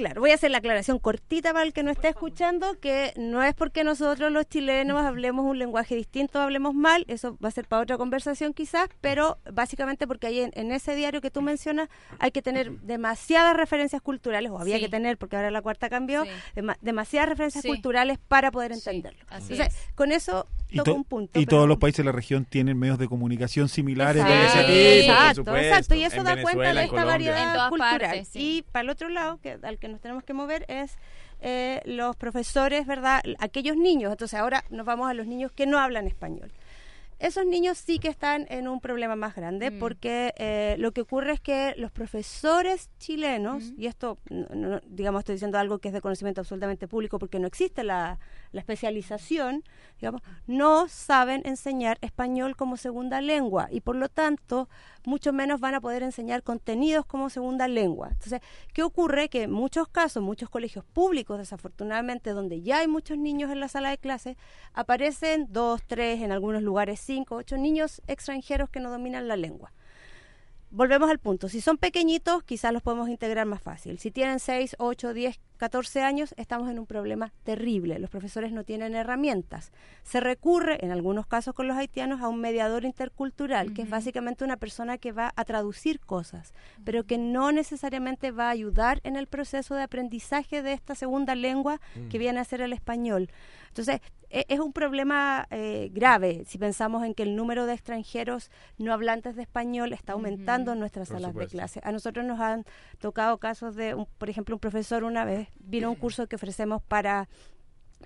[0.00, 3.42] Claro, voy a hacer la aclaración cortita para el que no esté escuchando, que no
[3.42, 7.66] es porque nosotros los chilenos hablemos un lenguaje distinto, hablemos mal, eso va a ser
[7.68, 11.88] para otra conversación quizás, pero básicamente porque ahí en, en ese diario que tú mencionas
[12.18, 14.82] hay que tener demasiadas referencias culturales, o había Sí.
[14.84, 16.30] que tener, porque ahora la cuarta cambió, Sí.
[16.80, 17.68] demasiadas referencias Sí.
[17.68, 19.20] culturales para poder entenderlo.
[19.28, 19.94] así Entonces, es.
[19.94, 21.38] con eso Y, toco to- un punto.
[21.40, 24.22] y pero- todos los países de la región tienen medios de comunicación similares.
[24.22, 25.12] Exacto, de ese tipo.
[25.12, 25.68] exacto, supuesto.
[25.68, 27.12] exacto, y eso En da Venezuela, cuenta de esta Colombia.
[27.12, 28.00] variedad En todas cultural.
[28.00, 28.38] partes, sí.
[28.58, 30.96] Y para el otro lado, que al que nos tenemos que mover es
[31.40, 33.20] eh, los profesores, ¿verdad?
[33.38, 36.50] Aquellos niños, entonces ahora nos vamos a los niños que no hablan español.
[37.18, 39.78] Esos niños sí que están en un problema más grande Mm.
[39.78, 45.18] porque eh, lo que ocurre es que los profesores chilenos, y esto, no- no- digamos,
[45.20, 48.18] estoy diciendo algo que es de conocimiento absolutamente público porque no existe la,
[48.52, 49.64] la especialización,
[50.00, 54.68] digamos, no saben enseñar español como segunda lengua y por lo tanto
[55.04, 58.08] mucho menos van a poder enseñar contenidos como segunda lengua.
[58.10, 58.40] Entonces,
[58.72, 59.28] ¿qué ocurre?
[59.28, 63.68] Que en muchos casos, muchos colegios públicos, desafortunadamente, donde ya hay muchos niños en la
[63.68, 64.36] sala de clase,
[64.72, 69.72] aparecen dos, tres, en algunos lugares cinco, ocho niños extranjeros que no dominan la lengua.
[70.72, 71.48] Volvemos al punto.
[71.48, 73.98] Si son pequeñitos, quizás los podemos integrar más fácil.
[73.98, 77.98] Si tienen 6, 8, 10, 14 años, estamos en un problema terrible.
[77.98, 79.72] Los profesores no tienen herramientas.
[80.04, 84.44] Se recurre, en algunos casos con los haitianos, a un mediador intercultural, que es básicamente
[84.44, 86.54] una persona que va a traducir cosas,
[86.84, 91.34] pero que no necesariamente va a ayudar en el proceso de aprendizaje de esta segunda
[91.34, 92.20] lengua que Mm.
[92.20, 93.28] viene a ser el español.
[93.70, 94.00] Entonces,
[94.30, 98.92] e- es un problema eh, grave si pensamos en que el número de extranjeros no
[98.92, 101.80] hablantes de español está aumentando en nuestras Por salas de clase.
[101.84, 102.64] A nosotros nos han
[102.98, 106.36] tocado casos de, un- por ejemplo, un profesor una vez vino a un curso que
[106.36, 107.28] ofrecemos para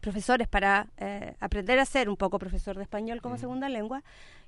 [0.00, 4.02] profesores para eh, aprender a ser un poco profesor de español como segunda lengua.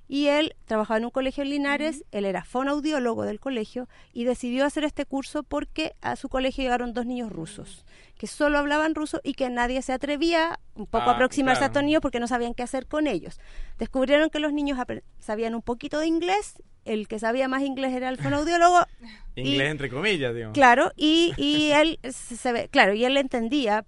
[0.09, 4.65] Y él trabajaba en un colegio en Linares, él era fonoaudiólogo del colegio y decidió
[4.65, 7.85] hacer este curso porque a su colegio llegaron dos niños rusos
[8.17, 11.67] que solo hablaban ruso y que nadie se atrevía un poco Ah, a aproximarse a
[11.67, 13.39] estos niños porque no sabían qué hacer con ellos.
[13.77, 14.79] Descubrieron que los niños
[15.19, 16.55] sabían un poquito de inglés,
[16.85, 18.79] el que sabía más inglés era el fonoaudiólogo.
[19.35, 20.51] y- Inglés entre comillas, digo.
[20.53, 23.85] Claro, y, y él se ve, claro, y él entendía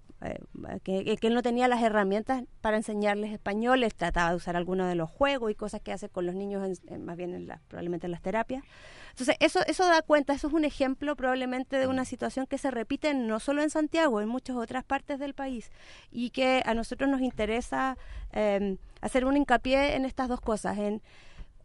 [0.83, 4.87] que, que él no tenía las herramientas para enseñarles español, él trataba de usar algunos
[4.89, 7.61] de los juegos y cosas que hace con los niños, en- más bien en las-
[7.69, 8.63] probablemente en las terapias.
[9.11, 12.69] Entonces, eso, eso da cuenta, eso es un ejemplo probablemente de una situación que se
[12.71, 15.71] repite no solo en Santiago, en muchas otras partes del país,
[16.11, 17.97] y que a nosotros nos interesa
[18.33, 21.01] eh, hacer un hincapié en estas dos cosas, en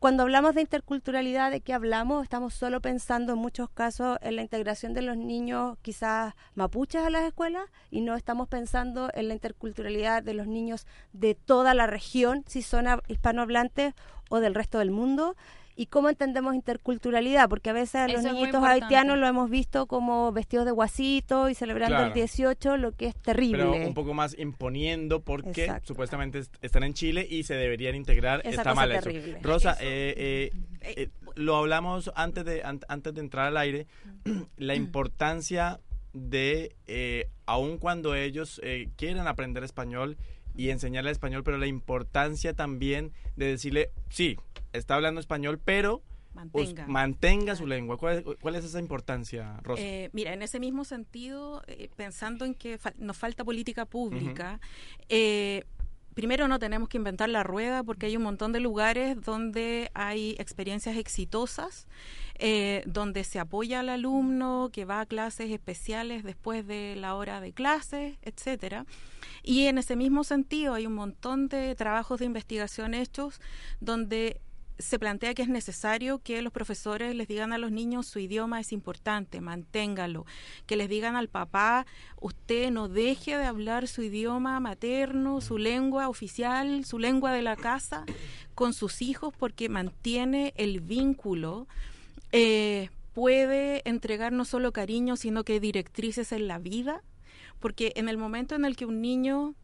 [0.04, 2.22] cuando hablamos de interculturalidad, ¿de qué hablamos?
[2.24, 7.08] Estamos solo pensando en muchos casos en la integración de los niños quizás mapuches a
[7.08, 11.86] las escuelas y no estamos pensando en la interculturalidad de los niños de toda la
[11.86, 13.94] región, si son hab- hispanohablantes
[14.28, 15.36] o del resto del mundo.
[15.76, 17.48] ¿Y cómo entendemos interculturalidad?
[17.48, 21.48] Porque a veces a los Eso niñitos haitianos lo hemos visto como vestidos de guasito
[21.48, 22.06] y celebrando Claro.
[22.08, 23.64] el 18, lo que es terrible.
[23.70, 25.88] Pero un poco más imponiendo porque Exacto.
[25.88, 28.40] supuestamente est- están en Chile y se deberían integrar.
[28.40, 29.00] Esa Está cosa mal eso.
[29.02, 29.38] terrible.
[29.42, 29.80] Rosa, Eso.
[29.82, 33.86] eh, eh, eh, lo hablamos antes de, an- antes de entrar al aire,
[34.56, 35.80] la importancia
[36.12, 40.16] de, eh, aun cuando ellos eh, quieran aprender español
[40.56, 44.36] y enseñarle español, pero la importancia también de decirle, sí,
[44.72, 46.02] está hablando español, pero
[46.34, 46.86] Mantenga.
[46.86, 47.96] mantenga su lengua.
[47.96, 49.82] ¿Cuál es, cuál es esa importancia, Rosa?
[49.82, 54.60] Eh, mira, en ese mismo sentido, eh, pensando en que nos falta política pública,
[55.08, 55.64] eh,
[56.14, 60.36] primero no tenemos que inventar la rueda porque hay un montón de lugares donde hay
[60.38, 61.86] experiencias exitosas,
[62.38, 67.40] eh, donde se apoya al alumno que va a clases especiales después de la hora
[67.40, 68.86] de clases, etcétera.
[69.42, 73.40] Y en ese mismo sentido hay un montón de trabajos de investigación hechos
[73.80, 74.40] donde
[74.78, 78.60] se plantea que es necesario que los profesores les digan a los niños su idioma
[78.60, 80.26] es importante, manténgalo,
[80.66, 81.86] que les digan al papá,
[82.20, 87.56] usted no deje de hablar su idioma materno, su lengua oficial, su lengua de la
[87.56, 88.04] casa
[88.54, 91.68] con sus hijos porque mantiene el vínculo,
[92.32, 97.02] eh, puede entregar no solo cariño, sino que directrices en la vida,
[97.60, 99.54] porque en el momento en el que un niño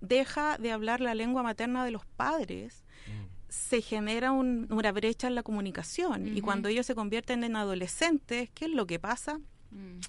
[0.00, 2.81] deja de hablar la lengua materna de los padres,
[3.52, 8.48] se genera un- una brecha en la comunicación y cuando ellos se convierten en adolescentes,
[8.54, 9.38] ¿qué es lo que pasa?
[9.70, 10.00] Mm.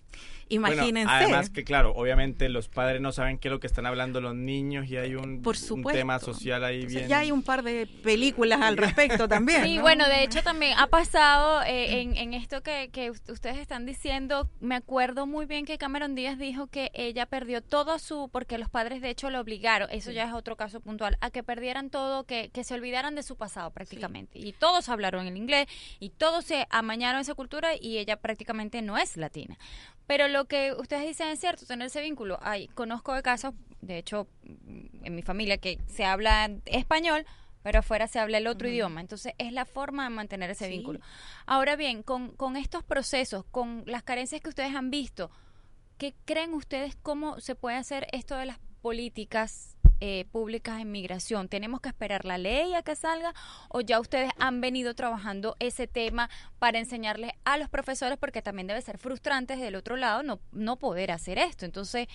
[0.58, 1.12] Bueno, Imagínense.
[1.14, 4.36] además que, claro, obviamente los padres no saben qué es lo que están hablando los
[4.36, 7.10] niños y hay un, Por un tema social ahí Entonces, bien...
[7.10, 9.64] ya hay un par de películas al respecto también.
[9.64, 9.82] Sí, ¿no?
[9.84, 13.86] bueno, de hecho también ha pasado eh, en, en esto que, que ust- ustedes están
[13.86, 18.58] diciendo, me acuerdo muy bien que Cameron Díaz dijo que ella perdió todo su, porque
[18.58, 21.90] los padres de hecho lo obligaron, eso ya es otro caso puntual, a que perdieran
[21.90, 24.40] todo, que, que se olvidaran de su pasado prácticamente.
[24.40, 25.68] Y todos hablaron en inglés
[26.00, 29.58] y todos se amañaron esa cultura y ella prácticamente no es latina.
[30.06, 32.40] Pero lo que ustedes dicen es cierto, tener ese vínculo.
[32.42, 37.26] Ay, conozco de casos, de hecho, mm, en mi familia que se habla español,
[37.62, 39.00] pero afuera se habla el otro idioma.
[39.02, 40.72] Entonces, es la forma de mantener ese Sí.
[40.72, 41.00] vínculo.
[41.46, 45.32] Ahora bien, con, con estos procesos, con las carencias que ustedes han visto,
[45.98, 51.48] ¿qué creen ustedes cómo se puede hacer esto de las políticas eh, públicas en migración?
[51.48, 53.34] ¿Tenemos que esperar la ley a que salga
[53.70, 56.30] o ya ustedes han venido trabajando ese tema
[56.60, 58.18] para enseñarles a los profesores?
[58.18, 61.64] Porque también debe ser frustrante desde el otro lado no, no poder hacer esto.
[61.64, 62.08] Entonces,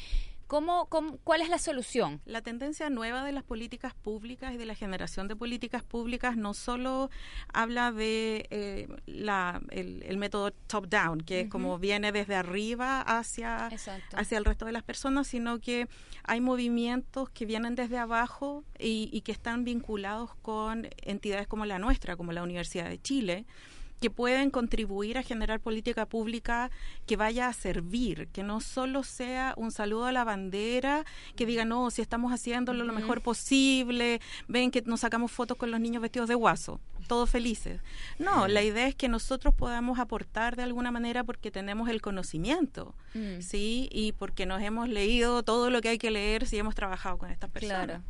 [0.49, 2.23] ¿Cómo, cómo- cuál es la solución?
[2.25, 6.55] La tendencia nueva de las políticas públicas y de la generación de políticas públicas no
[6.55, 7.11] solo
[7.53, 13.69] habla de eh, la, el, el método top-down, que es como viene desde arriba hacia,
[13.71, 14.17] Exacto.
[14.17, 15.87] hacia el resto de las personas, sino que
[16.25, 21.79] hay movimientos que vienen desde abajo y, y que están vinculados con entidades como la
[21.79, 23.45] nuestra, como la Universidad de Chile
[24.01, 26.71] que pueden contribuir a generar política pública
[27.07, 31.05] que vaya a servir, que no solo sea un saludo a la bandera,
[31.37, 35.71] que diga, no, si estamos haciéndolo lo mejor posible, ven que nos sacamos fotos con
[35.71, 37.81] los niños vestidos de guaso, todos felices.
[38.19, 42.95] No, la idea es que nosotros podamos aportar de alguna manera porque tenemos el conocimiento,
[43.15, 43.41] Mm.
[43.41, 43.89] ¿sí?
[43.91, 47.31] Y porque nos hemos leído todo lo que hay que leer si hemos trabajado con
[47.31, 47.87] estas personas.
[47.87, 48.03] Claro.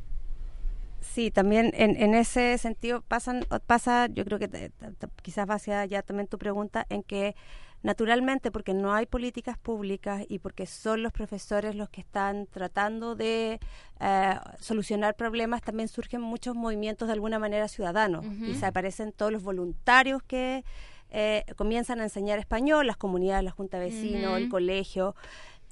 [1.00, 5.54] Sí, también en, en ese sentido pasan, pasa, yo creo que te- te- quizás va
[5.54, 7.34] hacia allá también tu pregunta, en que
[7.82, 13.14] naturalmente, porque no hay políticas públicas y porque son los profesores los que están tratando
[13.14, 13.60] de
[14.00, 18.24] eh, solucionar problemas, también surgen muchos movimientos de alguna manera ciudadanos.
[18.50, 20.64] Y se aparecen todos los voluntarios que
[21.10, 25.14] eh, comienzan a enseñar español, las comunidades, la junta de vecinos, el colegio.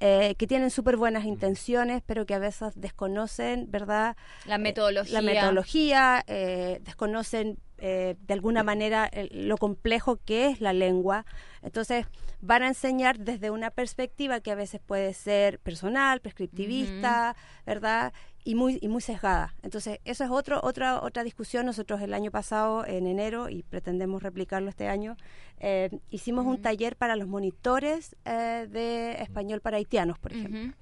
[0.00, 4.16] Eh, que tienen súper buenas intenciones, pero que a veces desconocen, ¿verdad?
[4.46, 5.12] La metodología.
[5.14, 11.26] la metodología, eh, desconocen eh, de alguna manera el- lo complejo que es la lengua.
[11.60, 12.06] Entonces
[12.40, 17.36] van a enseñar desde una perspectiva que a veces puede ser personal, prescriptivista,
[17.66, 18.12] ¿verdad?
[18.48, 19.56] Y muy, y muy sesgada.
[19.64, 21.66] Entonces, eso es otro, otra, otra discusión.
[21.66, 25.16] Nosotros el año pasado, en enero, y pretendemos replicarlo este año,
[25.58, 30.74] eh, hicimos un taller para los monitores eh, de español para haitianos, por ejemplo.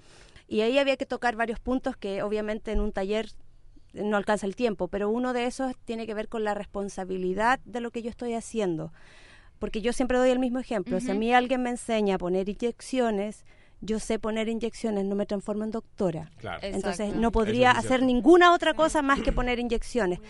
[0.46, 3.30] Y ahí había que tocar varios puntos que obviamente en un taller
[3.94, 7.80] no alcanza el tiempo, pero uno de esos tiene que ver con la responsabilidad de
[7.80, 8.92] lo que yo estoy haciendo.
[9.58, 11.00] Porque yo siempre doy el mismo ejemplo.
[11.00, 13.46] Si a mí alguien me enseña a poner inyecciones,
[13.81, 16.31] yo sé poner inyecciones, no me transformo en doctora.
[16.39, 16.61] Claro.
[16.62, 20.20] Entonces no podría es hacer ninguna otra cosa más que poner inyecciones.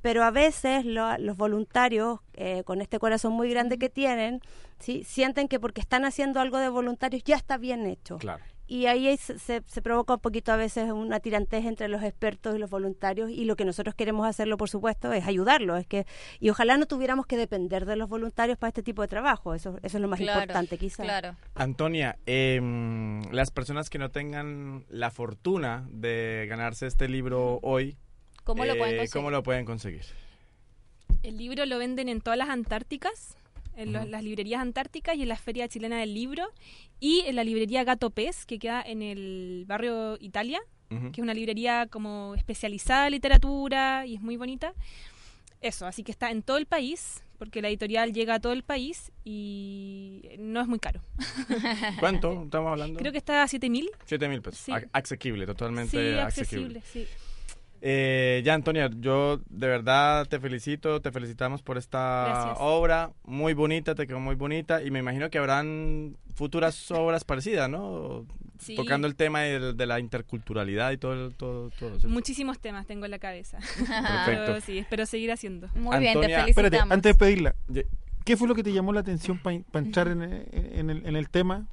[0.00, 4.40] Pero a veces lo- los voluntarios, eh, con este corazón muy grande que tienen,
[4.78, 5.02] ¿sí?
[5.04, 8.16] sienten que porque están haciendo algo de voluntarios ya está bien hecho.
[8.18, 8.44] Claro.
[8.70, 12.54] Y ahí se, se- se provoca un poquito a veces una tirantez entre los expertos
[12.54, 15.80] y los voluntarios y lo que nosotros queremos hacerlo, por supuesto, es ayudarlos.
[15.80, 16.06] Es que,
[16.38, 19.54] y ojalá no tuviéramos que depender de los voluntarios para este tipo de trabajo.
[19.54, 21.06] Eso, eso es lo más Claro, importante, quizás.
[21.06, 21.34] Claro.
[21.54, 27.96] Antonia, em, las personas que no tengan la fortuna de ganarse este libro hoy,
[28.44, 29.08] ¿Cómo lo pueden eh?
[29.10, 30.02] ¿cómo lo pueden conseguir?
[31.22, 33.36] El libro lo venden en todas las Antárticas,
[33.78, 34.10] en los- Ujú.
[34.10, 36.44] las librerías antárticas y en la Feria Chilena del Libro
[37.00, 41.34] y en la librería Gato Pez, que queda en el barrio Italia, que es una
[41.34, 44.72] librería como especializada en literatura y es muy bonita.
[45.60, 48.62] Eso, así que está en todo el país, porque la editorial llega a todo el
[48.62, 51.00] país y no es muy caro.
[52.00, 52.98] ¿Cuánto estamos hablando?
[53.00, 53.90] Creo que está a 7 mil.
[54.06, 54.60] 7 mil pesos.
[54.60, 54.72] Sí.
[54.92, 56.78] Asequible, totalmente Sí, asequible.
[56.78, 57.06] accesible, sí.
[57.80, 62.56] Eh, ya, Antonia, yo de verdad te felicito, te felicitamos por esta Gracias.
[62.60, 67.70] obra muy bonita, te quedó muy bonita y me imagino que habrán futuras obras parecidas,
[67.70, 68.26] ¿no?
[68.58, 68.74] Sí.
[68.74, 72.08] Tocando el tema de, de la interculturalidad y todo, el- todo, todo eso.
[72.08, 73.58] Muchísimos temas tengo en la cabeza.
[73.58, 74.24] Perfecto.
[74.26, 75.68] Pero sí, espero seguir haciendo.
[75.76, 76.48] Muy bien, te felicitamos.
[76.48, 77.54] Espérate, antes de pedirla,
[78.24, 81.28] ¿qué fue lo que te llamó la atención para entrar en, en el, en el
[81.28, 81.68] tema?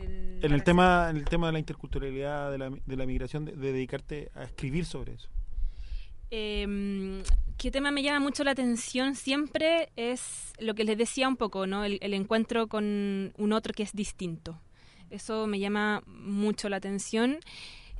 [0.00, 3.44] El- En el tema, en el tema de la interculturalidad, de la, de la migración,
[3.44, 5.28] de, de dedicarte a escribir sobre eso.
[6.30, 7.22] Eh,
[7.58, 9.90] ¿Qué tema me llama mucho la atención siempre?
[9.96, 11.84] Es lo que les decía un poco, ¿no?
[11.84, 14.60] El, el encuentro con un otro que es distinto.
[15.10, 17.40] Eso me llama mucho la atención.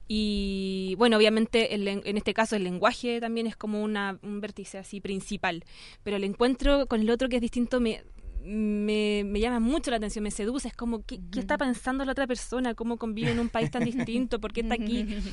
[0.07, 4.79] Y bueno, obviamente el en este caso el lenguaje también es como una, un vértice
[4.79, 5.65] así principal.
[6.05, 8.05] Pero el encuentro con el otro que es distinto me,
[8.45, 10.69] me, me llama mucho la atención, me seduce.
[10.69, 12.75] Es como, ¿qué, qué está pensando la otra persona?
[12.75, 14.41] ¿Cómo convive en un país tan distinto?
[14.41, 15.07] ¿Por qué está aquí?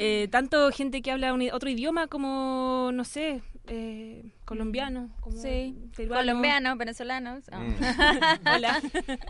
[0.00, 5.10] Eh, tanto gente que habla un- otro idioma como, no sé, eh, colombiano.
[5.20, 6.22] Como Sí, peruano.
[6.22, 7.40] colombianos, venezolanos.
[7.50, 8.48] Mm.
[8.54, 8.80] Hola.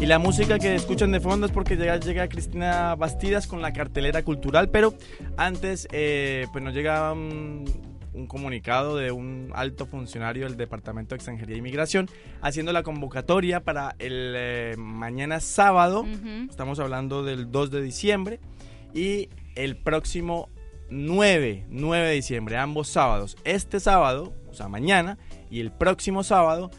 [0.00, 3.72] Y la música que escuchan de fondo es porque llega, llega Cristina Bastidas con la
[3.72, 4.94] cartelera cultural, pero
[5.36, 7.14] antes eh, pues nos llega
[8.12, 12.08] un comunicado de un alto funcionario del Departamento de Extranjería e Inmigración
[12.42, 16.04] haciendo la convocatoria para el eh, mañana sábado,
[16.48, 18.40] estamos hablando del 2 de diciembre,
[18.92, 20.48] y el próximo
[20.90, 23.36] 9, 9 de diciembre, ambos sábados.
[23.44, 25.18] Este sábado, o sea, mañana,
[25.50, 26.70] y el próximo sábado,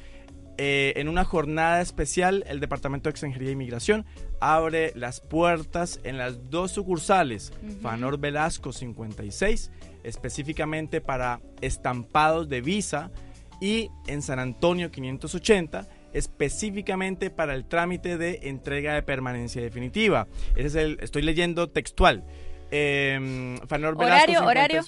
[0.58, 4.06] eh, en una jornada especial, el Departamento de Extranjería e Inmigración
[4.42, 7.82] abre las puertas en las dos sucursales, Ujú.
[7.82, 9.72] Fanor Velasco 56,
[10.04, 13.12] específicamente para estampados de visa,
[13.60, 20.28] y en San Antonio 580, específicamente para el trámite de entrega de permanencia definitiva.
[20.56, 22.24] Ese es el, estoy leyendo textual.
[22.72, 24.82] Eh, Fanor Velasco Horario, horario.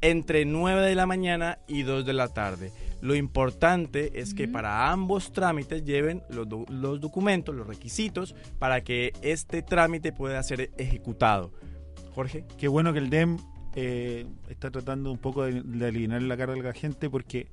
[0.00, 2.72] entre 9 de la mañana y 2 de la tarde.
[3.02, 8.82] Lo importante es que para ambos trámites lleven los, do- los documentos, los requisitos, para
[8.82, 11.52] que este trámite pueda ser ejecutado.
[12.14, 12.44] Jorge.
[12.56, 13.36] Qué bueno que el DEM
[13.74, 17.48] eh, está tratando un poco de, de aliviar la carga de la gente porque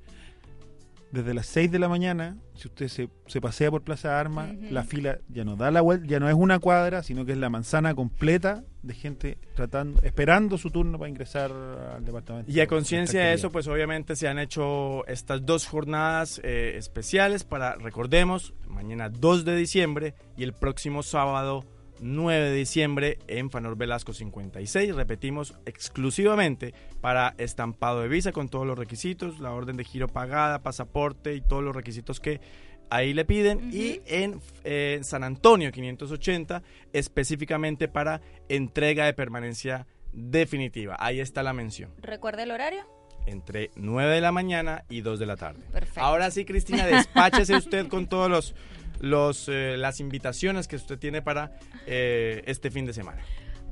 [1.11, 4.55] desde las 6 de la mañana, si usted se, se pasea por Plaza de Armas,
[4.71, 7.37] la fila ya no da la vuelta, ya no es una cuadra, sino que es
[7.37, 12.49] la manzana completa de gente tratando, esperando su turno para ingresar al departamento.
[12.49, 17.43] Y a conciencia de eso, pues obviamente se han hecho estas dos jornadas eh, especiales
[17.43, 21.65] para, recordemos, mañana 2 de diciembre y el próximo sábado
[22.01, 24.95] 9 de diciembre en Fanor Velasco 56.
[24.95, 30.63] Repetimos, exclusivamente para estampado de visa con todos los requisitos, la orden de giro pagada,
[30.63, 32.41] pasaporte y todos los requisitos que
[32.89, 33.69] ahí le piden.
[33.71, 40.97] Y en eh, San Antonio 580, específicamente para entrega de permanencia definitiva.
[40.99, 42.85] Ahí está la mención ¿Recuerda el horario?
[43.25, 45.61] entre 9 de la mañana y 2 de la tarde.
[45.71, 46.01] Perfecto.
[46.01, 48.55] Ahora sí, Cristina, despáchese usted con todos los,
[49.01, 51.51] los eh, las invitaciones que usted tiene para
[51.85, 53.21] eh, este fin de semana.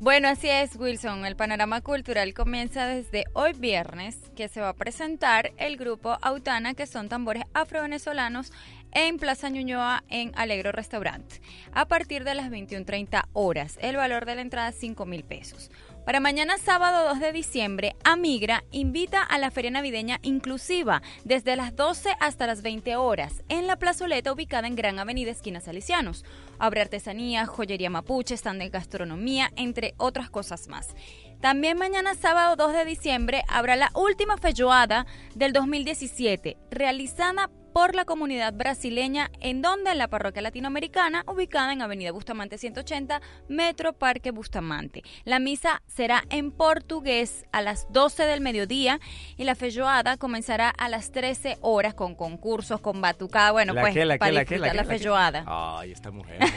[0.02, 1.26] Bueno, así es, Wilson.
[1.26, 6.74] El panorama cultural comienza desde hoy viernes, que se va a presentar el grupo Autana,
[6.74, 8.54] que son tambores afro-venezolanos,
[8.94, 11.26] en Plaza Ñuñoa, en Alegro Restaurant,
[11.74, 13.78] a partir de las 21.30 horas.
[13.82, 15.70] El valor de la entrada es 5 mil pesos.
[16.10, 21.76] Para mañana sábado 2 de diciembre, Amigra invita a la feria navideña inclusiva desde las
[21.76, 26.26] 12 hasta las 20 horas en la plazoleta ubicada en Gran Avenida Esquina Salicianos.
[26.58, 30.96] Habrá artesanía, joyería mapuche, stand de gastronomía, entre otras cosas más.
[31.42, 35.06] También mañana sábado 2 de diciembre habrá la última feijoada
[35.36, 41.82] del 2017, realizada por la comunidad brasileña, en donde en la parroquia latinoamericana, ubicada en
[41.82, 45.02] Avenida Bustamante 180, Metro Parque Bustamante.
[45.24, 49.00] La misa será en portugués a las 12 del mediodía
[49.38, 53.94] y la feijoada comenzará a las 13 horas con concursos, con batucada, bueno, ¿La pues
[53.94, 55.80] qué, la para qué, la disfrutar la la, la.
[55.80, 56.38] Ay, esta mujer.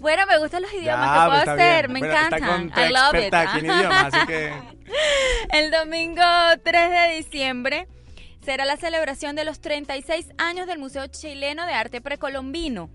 [0.00, 1.92] Bueno, me gustan los idiomas Ya, que puedo hacer, bien.
[1.94, 2.72] me Bueno, encantan.
[2.76, 3.32] I love it.
[3.58, 4.52] en idiomas, así que-
[5.52, 6.22] El domingo
[6.62, 7.88] 3 de diciembre
[8.46, 12.90] será la celebración de los 36 años del Museo Chileno de Arte Precolombino.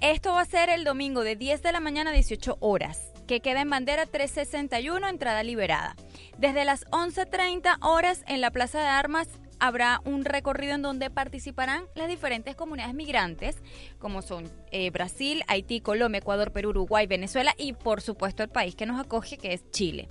[0.00, 3.40] Esto va a ser el domingo de 10 de la mañana a 18 horas, que
[3.40, 5.94] queda en bandera 361, entrada liberada.
[6.38, 9.28] Desde las 11.30 horas en la Plaza de Armas
[9.62, 13.62] habrá un recorrido en donde participarán las diferentes comunidades migrantes,
[14.00, 18.74] como son eh, Brasil, Haití, Colombia, Ecuador, Perú, Uruguay, Venezuela y por supuesto el país
[18.74, 20.08] que nos acoge, que es Chile.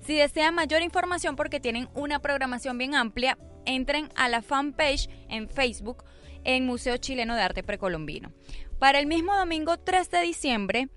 [0.00, 3.36] Si desean mayor información porque tienen una programación bien amplia,
[3.66, 6.02] entren a la fanpage en Facebook
[6.42, 8.32] en Museo Chileno de Arte Precolombino.
[8.78, 10.88] Para el mismo domingo 3 de diciembre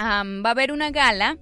[0.00, 1.38] va a haber una gala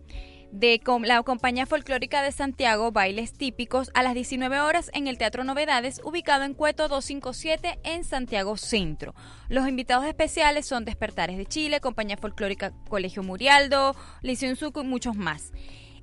[0.51, 5.45] de la compañía folclórica de Santiago, bailes típicos, a las 19 horas en el Teatro
[5.45, 9.15] Novedades, ubicado en Cueto 257 en Santiago Centro.
[9.49, 15.17] Los invitados especiales son Despertares de Chile, compañía folclórica Colegio Murialdo, Liceo Unzuco y muchos
[15.17, 15.53] más.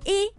[0.06, 0.30] Y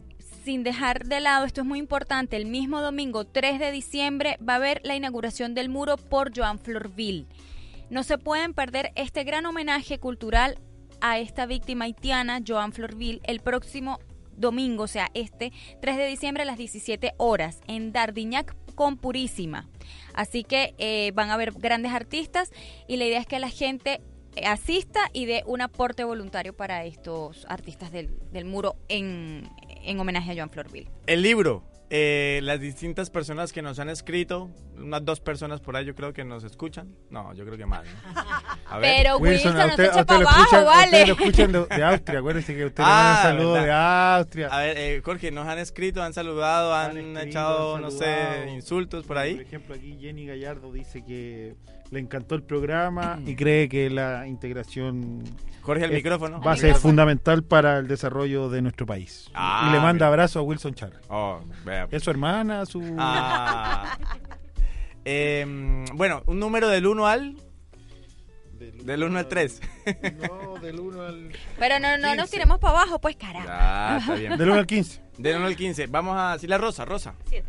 [0.44, 4.52] sin dejar de lado, esto es muy importante, el mismo domingo 3 de diciembre va
[4.52, 7.26] a haber la inauguración del muro por Joan Florville.
[7.90, 10.58] No se pueden perder este gran homenaje cultural
[11.10, 14.00] a esta víctima haitiana, Joan Florville, el próximo
[14.36, 19.68] domingo, o sea, este 3 de diciembre a las 17 horas en Dardiñac con Purísima.
[20.14, 22.50] Así que eh, van a haber grandes artistas
[22.88, 24.00] y la idea es que la gente
[24.34, 30.00] eh, asista y dé un aporte voluntario para estos artistas del, del muro en, en
[30.00, 30.90] homenaje a Joan Florville.
[31.06, 35.84] El libro, eh, las distintas personas que nos han escrito, unas dos personas por ahí
[35.84, 36.94] yo creo que nos escuchan.
[37.10, 37.84] No, yo creo que más.
[37.84, 38.20] ¿no?
[38.68, 38.96] A ver.
[38.98, 40.84] Pero Wilson, no usted- te echa usted para abajo, escuchan- vale.
[40.86, 43.66] ustedes lo escuchan de, de Austria, acuérdense que usted le manda Ah, un saludo verdad.
[43.66, 44.48] de Austria.
[44.48, 48.50] A ver, eh, Jorge, nos han escrito, han saludado, han, escrito, echado, han no sé,
[48.52, 49.34] insultos por ahí.
[49.34, 51.54] Por ejemplo, aquí Jenny Gallardo dice que
[51.90, 55.22] le encantó el programa y cree que la integración
[55.62, 56.40] Jorge, el es- micrófono.
[56.40, 59.30] va a ser fundamental para el desarrollo de nuestro país.
[59.34, 60.08] Ah, y le manda mira.
[60.08, 60.98] abrazo a Wilson Charles.
[61.08, 61.40] Oh.
[61.90, 62.82] Es su hermana, su...
[62.98, 63.96] Ah.
[65.08, 67.36] Em, bueno, un número del 1 al...
[68.82, 69.60] Del 1 al 3.
[70.28, 71.30] No, del 1 al...
[71.60, 73.46] Pero no, no nos tiremos para abajo, pues carajo.
[73.48, 74.36] Ah, está bien.
[74.36, 75.02] Del 1 al 15.
[75.18, 75.86] Del 1 al 15.
[75.86, 77.14] Vamos a decir la rosa, rosa.
[77.26, 77.46] 7.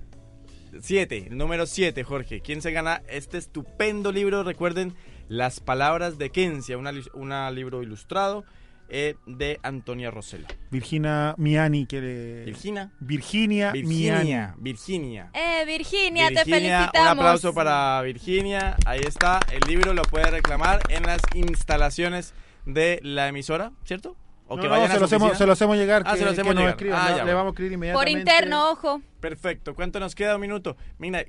[0.82, 2.42] 7, el número 7, Jorge.
[2.42, 4.44] ¿Quién se gana este estupendo libro?
[4.44, 4.96] Recuerden,
[5.28, 8.46] Las Palabras de Kencia, una, li- una libro ilustrado
[8.90, 10.48] eh, de Antonia Rosela.
[10.72, 12.46] Virginia Miani quiere...
[12.46, 12.92] Virginia.
[13.02, 14.54] Virginia, Virginia, Miani.
[14.58, 15.30] Virginia.
[15.34, 17.12] Eh, Virginia, te Virginia, felicitamos.
[17.12, 18.78] Un aplauso para Virginia.
[18.86, 19.40] Ahí está.
[19.52, 22.34] El libro lo puede reclamar en las instalaciones
[22.66, 24.16] de la emisora, ¿cierto?
[24.50, 25.38] O No, que no, vayan a se su lo hacemos- oficina.
[25.38, 26.74] se lo hacemos llegar, Ah, que- se lo que hacemos nos llegar.
[26.76, 27.38] escriban, Ah, le- ya, le bueno.
[27.38, 28.20] vamos a escribir Por inmediatamente.
[28.20, 29.02] interno, ojo.
[29.20, 29.76] Perfecto.
[29.76, 30.36] ¿Cuánto nos queda?
[30.36, 30.78] Un minuto.
[31.00, 31.26] Mira,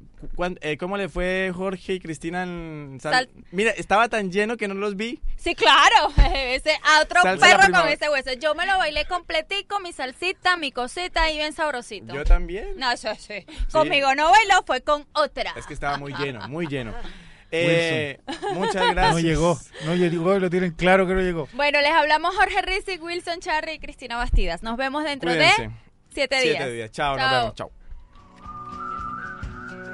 [0.60, 4.68] eh, ¿cómo le fue Jorge y Cristina en sal- Sal- Mira, estaba tan lleno que
[4.68, 5.20] no los vi.
[5.36, 6.12] Sí, claro.
[6.34, 8.32] Ese, a otro Salsa perro con ese hueso.
[8.34, 12.14] Yo me lo bailé completico, mi salsita, mi cosita y bien sabrosito.
[12.14, 12.76] Yo también.
[12.76, 13.44] No, sí, sí.
[13.72, 15.52] Conmigo no bailó, fue con otra.
[15.56, 16.92] Es que estaba muy lleno, muy lleno.
[17.50, 18.20] Eh,
[18.54, 19.12] muchas gracias.
[19.14, 21.48] No llegó, no llegó y lo tienen claro que no llegó.
[21.54, 24.62] Bueno, les hablamos Jorge Rizzi, Wilson Charry y Cristina Bastidas.
[24.62, 25.62] Nos vemos dentro Cuídense.
[25.62, 25.70] de
[26.12, 26.56] siete días.
[26.58, 26.90] Siete días.
[26.90, 27.40] Chao, nos Chao.
[27.40, 27.54] vemos.
[27.54, 27.70] Chao.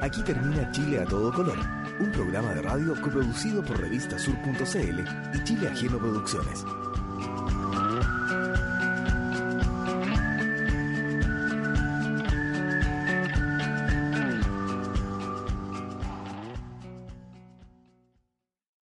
[0.02, 1.58] Aquí termina Chile a todo color,
[2.00, 6.64] un programa de radio coproducido por revistasur.cl y Chile Ajeno Producciones.